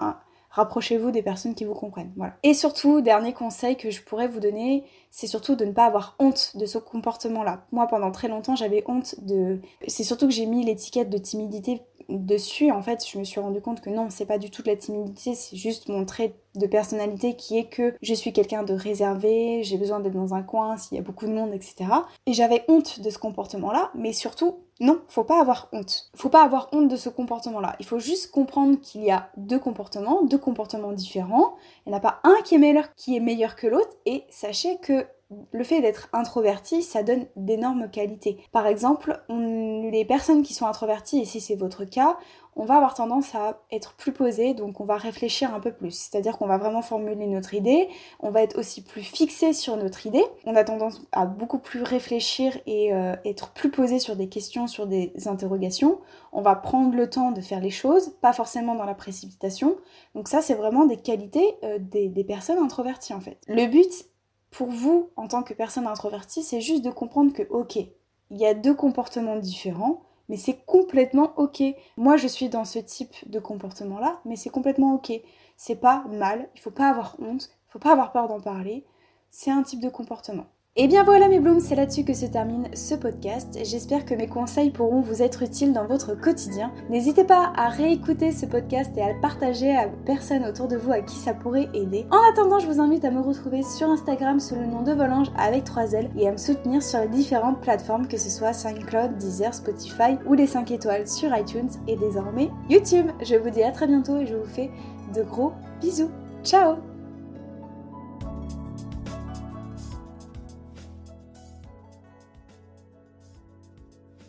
rapprochez-vous 0.50 1.10
des 1.10 1.22
personnes 1.22 1.54
qui 1.54 1.64
vous 1.64 1.74
comprennent. 1.74 2.12
Voilà. 2.16 2.34
Et 2.42 2.54
surtout, 2.54 3.00
dernier 3.00 3.32
conseil 3.32 3.76
que 3.76 3.90
je 3.90 4.02
pourrais 4.02 4.28
vous 4.28 4.40
donner, 4.40 4.84
c'est 5.10 5.26
surtout 5.26 5.56
de 5.56 5.64
ne 5.64 5.72
pas 5.72 5.86
avoir 5.86 6.14
honte 6.18 6.56
de 6.56 6.66
ce 6.66 6.78
comportement-là. 6.78 7.66
Moi, 7.72 7.86
pendant 7.88 8.12
très 8.12 8.28
longtemps, 8.28 8.54
j'avais 8.54 8.84
honte 8.86 9.16
de. 9.22 9.60
C'est 9.88 10.04
surtout 10.04 10.26
que 10.26 10.32
j'ai 10.32 10.46
mis 10.46 10.64
l'étiquette 10.64 11.10
de 11.10 11.18
timidité 11.18 11.82
dessus. 12.08 12.70
En 12.70 12.82
fait, 12.82 13.04
je 13.06 13.18
me 13.18 13.24
suis 13.24 13.40
rendu 13.40 13.60
compte 13.60 13.80
que 13.80 13.90
non, 13.90 14.08
c'est 14.10 14.26
pas 14.26 14.38
du 14.38 14.50
tout 14.50 14.62
de 14.62 14.68
la 14.68 14.76
timidité, 14.76 15.34
c'est 15.34 15.56
juste 15.56 15.88
mon 15.88 16.04
trait 16.04 16.34
de 16.54 16.66
personnalité 16.66 17.34
qui 17.34 17.58
est 17.58 17.64
que 17.64 17.94
je 18.00 18.14
suis 18.14 18.32
quelqu'un 18.32 18.62
de 18.62 18.74
réservé, 18.74 19.62
j'ai 19.64 19.76
besoin 19.76 20.00
d'être 20.00 20.14
dans 20.14 20.34
un 20.34 20.42
coin 20.42 20.76
s'il 20.76 20.96
y 20.96 21.00
a 21.00 21.02
beaucoup 21.02 21.26
de 21.26 21.32
monde, 21.32 21.52
etc. 21.52 21.86
Et 22.26 22.32
j'avais 22.32 22.64
honte 22.68 23.00
de 23.00 23.10
ce 23.10 23.18
comportement-là, 23.18 23.90
mais 23.94 24.12
surtout, 24.12 24.58
non, 24.80 25.00
faut 25.08 25.24
pas 25.24 25.40
avoir 25.40 25.68
honte. 25.72 26.10
Faut 26.14 26.28
pas 26.28 26.44
avoir 26.44 26.68
honte 26.72 26.88
de 26.88 26.96
ce 26.96 27.08
comportement-là. 27.08 27.76
Il 27.80 27.86
faut 27.86 27.98
juste 27.98 28.30
comprendre 28.30 28.80
qu'il 28.80 29.04
y 29.04 29.10
a 29.10 29.30
deux 29.36 29.58
comportements, 29.58 30.22
deux 30.22 30.38
comportements 30.38 30.92
différents. 30.92 31.54
Il 31.86 31.90
n'y 31.90 31.94
en 31.94 31.98
a 31.98 32.00
pas 32.00 32.20
un 32.24 32.36
qui 32.44 32.56
est 32.56 32.58
meilleur, 32.58 32.94
qui 32.94 33.16
est 33.16 33.20
meilleur 33.20 33.56
que 33.56 33.66
l'autre, 33.66 33.96
et 34.06 34.24
sachez 34.30 34.78
que 34.78 35.06
le 35.52 35.64
fait 35.64 35.80
d'être 35.80 36.08
introverti, 36.12 36.82
ça 36.82 37.02
donne 37.02 37.26
d'énormes 37.36 37.90
qualités. 37.90 38.38
Par 38.52 38.66
exemple, 38.66 39.20
les 39.28 40.04
personnes 40.04 40.42
qui 40.42 40.54
sont 40.54 40.66
introverties, 40.66 41.20
et 41.20 41.24
si 41.24 41.40
c'est 41.40 41.54
votre 41.54 41.84
cas, 41.84 42.16
on 42.56 42.64
va 42.64 42.76
avoir 42.76 42.94
tendance 42.94 43.34
à 43.34 43.60
être 43.72 43.94
plus 43.94 44.12
posé, 44.12 44.54
donc 44.54 44.80
on 44.80 44.84
va 44.84 44.96
réfléchir 44.96 45.54
un 45.54 45.60
peu 45.60 45.72
plus. 45.72 45.90
C'est-à-dire 45.92 46.38
qu'on 46.38 46.46
va 46.46 46.58
vraiment 46.58 46.82
formuler 46.82 47.26
notre 47.26 47.54
idée, 47.54 47.88
on 48.20 48.30
va 48.30 48.42
être 48.42 48.58
aussi 48.58 48.82
plus 48.82 49.02
fixé 49.02 49.52
sur 49.52 49.76
notre 49.76 50.06
idée, 50.06 50.24
on 50.46 50.54
a 50.54 50.64
tendance 50.64 51.02
à 51.12 51.26
beaucoup 51.26 51.58
plus 51.58 51.82
réfléchir 51.82 52.56
et 52.66 52.94
euh, 52.94 53.16
être 53.24 53.50
plus 53.50 53.70
posé 53.70 53.98
sur 53.98 54.16
des 54.16 54.28
questions, 54.28 54.66
sur 54.66 54.86
des 54.86 55.12
interrogations. 55.26 55.98
On 56.32 56.42
va 56.42 56.54
prendre 56.54 56.94
le 56.94 57.08
temps 57.08 57.32
de 57.32 57.40
faire 57.40 57.60
les 57.60 57.70
choses, 57.70 58.10
pas 58.20 58.32
forcément 58.32 58.74
dans 58.74 58.84
la 58.84 58.94
précipitation. 58.94 59.76
Donc 60.14 60.28
ça, 60.28 60.40
c'est 60.40 60.54
vraiment 60.54 60.84
des 60.84 60.96
qualités 60.96 61.56
euh, 61.64 61.78
des, 61.80 62.08
des 62.08 62.24
personnes 62.24 62.58
introverties 62.58 63.14
en 63.14 63.20
fait. 63.20 63.38
Le 63.48 63.66
but 63.66 64.06
pour 64.54 64.70
vous, 64.70 65.10
en 65.16 65.26
tant 65.26 65.42
que 65.42 65.52
personne 65.52 65.88
introvertie, 65.88 66.44
c'est 66.44 66.60
juste 66.60 66.84
de 66.84 66.90
comprendre 66.90 67.32
que, 67.32 67.42
ok, 67.50 67.76
il 67.76 68.38
y 68.38 68.46
a 68.46 68.54
deux 68.54 68.74
comportements 68.74 69.36
différents, 69.36 70.02
mais 70.28 70.36
c'est 70.36 70.64
complètement 70.64 71.32
ok. 71.36 71.62
Moi, 71.96 72.16
je 72.16 72.28
suis 72.28 72.48
dans 72.48 72.64
ce 72.64 72.78
type 72.78 73.28
de 73.28 73.40
comportement-là, 73.40 74.20
mais 74.24 74.36
c'est 74.36 74.50
complètement 74.50 74.94
ok. 74.94 75.12
C'est 75.56 75.80
pas 75.80 76.04
mal, 76.08 76.48
il 76.54 76.60
faut 76.60 76.70
pas 76.70 76.88
avoir 76.88 77.16
honte, 77.20 77.50
il 77.68 77.72
faut 77.72 77.80
pas 77.80 77.90
avoir 77.90 78.12
peur 78.12 78.28
d'en 78.28 78.40
parler. 78.40 78.86
C'est 79.30 79.50
un 79.50 79.64
type 79.64 79.80
de 79.80 79.88
comportement. 79.88 80.46
Et 80.76 80.88
bien 80.88 81.04
voilà 81.04 81.28
mes 81.28 81.38
blooms, 81.38 81.60
c'est 81.60 81.76
là-dessus 81.76 82.02
que 82.02 82.14
se 82.14 82.26
termine 82.26 82.66
ce 82.74 82.96
podcast. 82.96 83.56
J'espère 83.62 84.04
que 84.04 84.14
mes 84.14 84.26
conseils 84.26 84.70
pourront 84.70 85.02
vous 85.02 85.22
être 85.22 85.44
utiles 85.44 85.72
dans 85.72 85.86
votre 85.86 86.20
quotidien. 86.20 86.72
N'hésitez 86.90 87.22
pas 87.22 87.52
à 87.54 87.68
réécouter 87.68 88.32
ce 88.32 88.44
podcast 88.44 88.90
et 88.96 89.02
à 89.02 89.12
le 89.12 89.20
partager 89.20 89.70
à 89.70 89.86
personnes 90.04 90.44
autour 90.44 90.66
de 90.66 90.76
vous 90.76 90.90
à 90.90 90.98
qui 90.98 91.14
ça 91.14 91.32
pourrait 91.32 91.68
aider. 91.74 92.06
En 92.10 92.18
attendant, 92.28 92.58
je 92.58 92.66
vous 92.66 92.80
invite 92.80 93.04
à 93.04 93.12
me 93.12 93.20
retrouver 93.20 93.62
sur 93.62 93.88
Instagram 93.88 94.40
sous 94.40 94.56
le 94.56 94.66
nom 94.66 94.82
de 94.82 94.90
Volange 94.90 95.30
avec 95.38 95.62
3 95.62 95.92
L 95.92 96.10
et 96.18 96.26
à 96.26 96.32
me 96.32 96.38
soutenir 96.38 96.82
sur 96.82 96.98
les 96.98 97.08
différentes 97.08 97.60
plateformes 97.60 98.08
que 98.08 98.16
ce 98.16 98.28
soit 98.28 98.52
SoundCloud, 98.52 99.16
Deezer, 99.16 99.54
Spotify 99.54 100.18
ou 100.26 100.34
les 100.34 100.48
5 100.48 100.72
étoiles 100.72 101.06
sur 101.06 101.32
iTunes 101.36 101.70
et 101.86 101.94
désormais 101.94 102.50
YouTube. 102.68 103.06
Je 103.22 103.36
vous 103.36 103.50
dis 103.50 103.62
à 103.62 103.70
très 103.70 103.86
bientôt 103.86 104.16
et 104.16 104.26
je 104.26 104.34
vous 104.34 104.44
fais 104.44 104.72
de 105.14 105.22
gros 105.22 105.52
bisous. 105.80 106.10
Ciao 106.42 106.78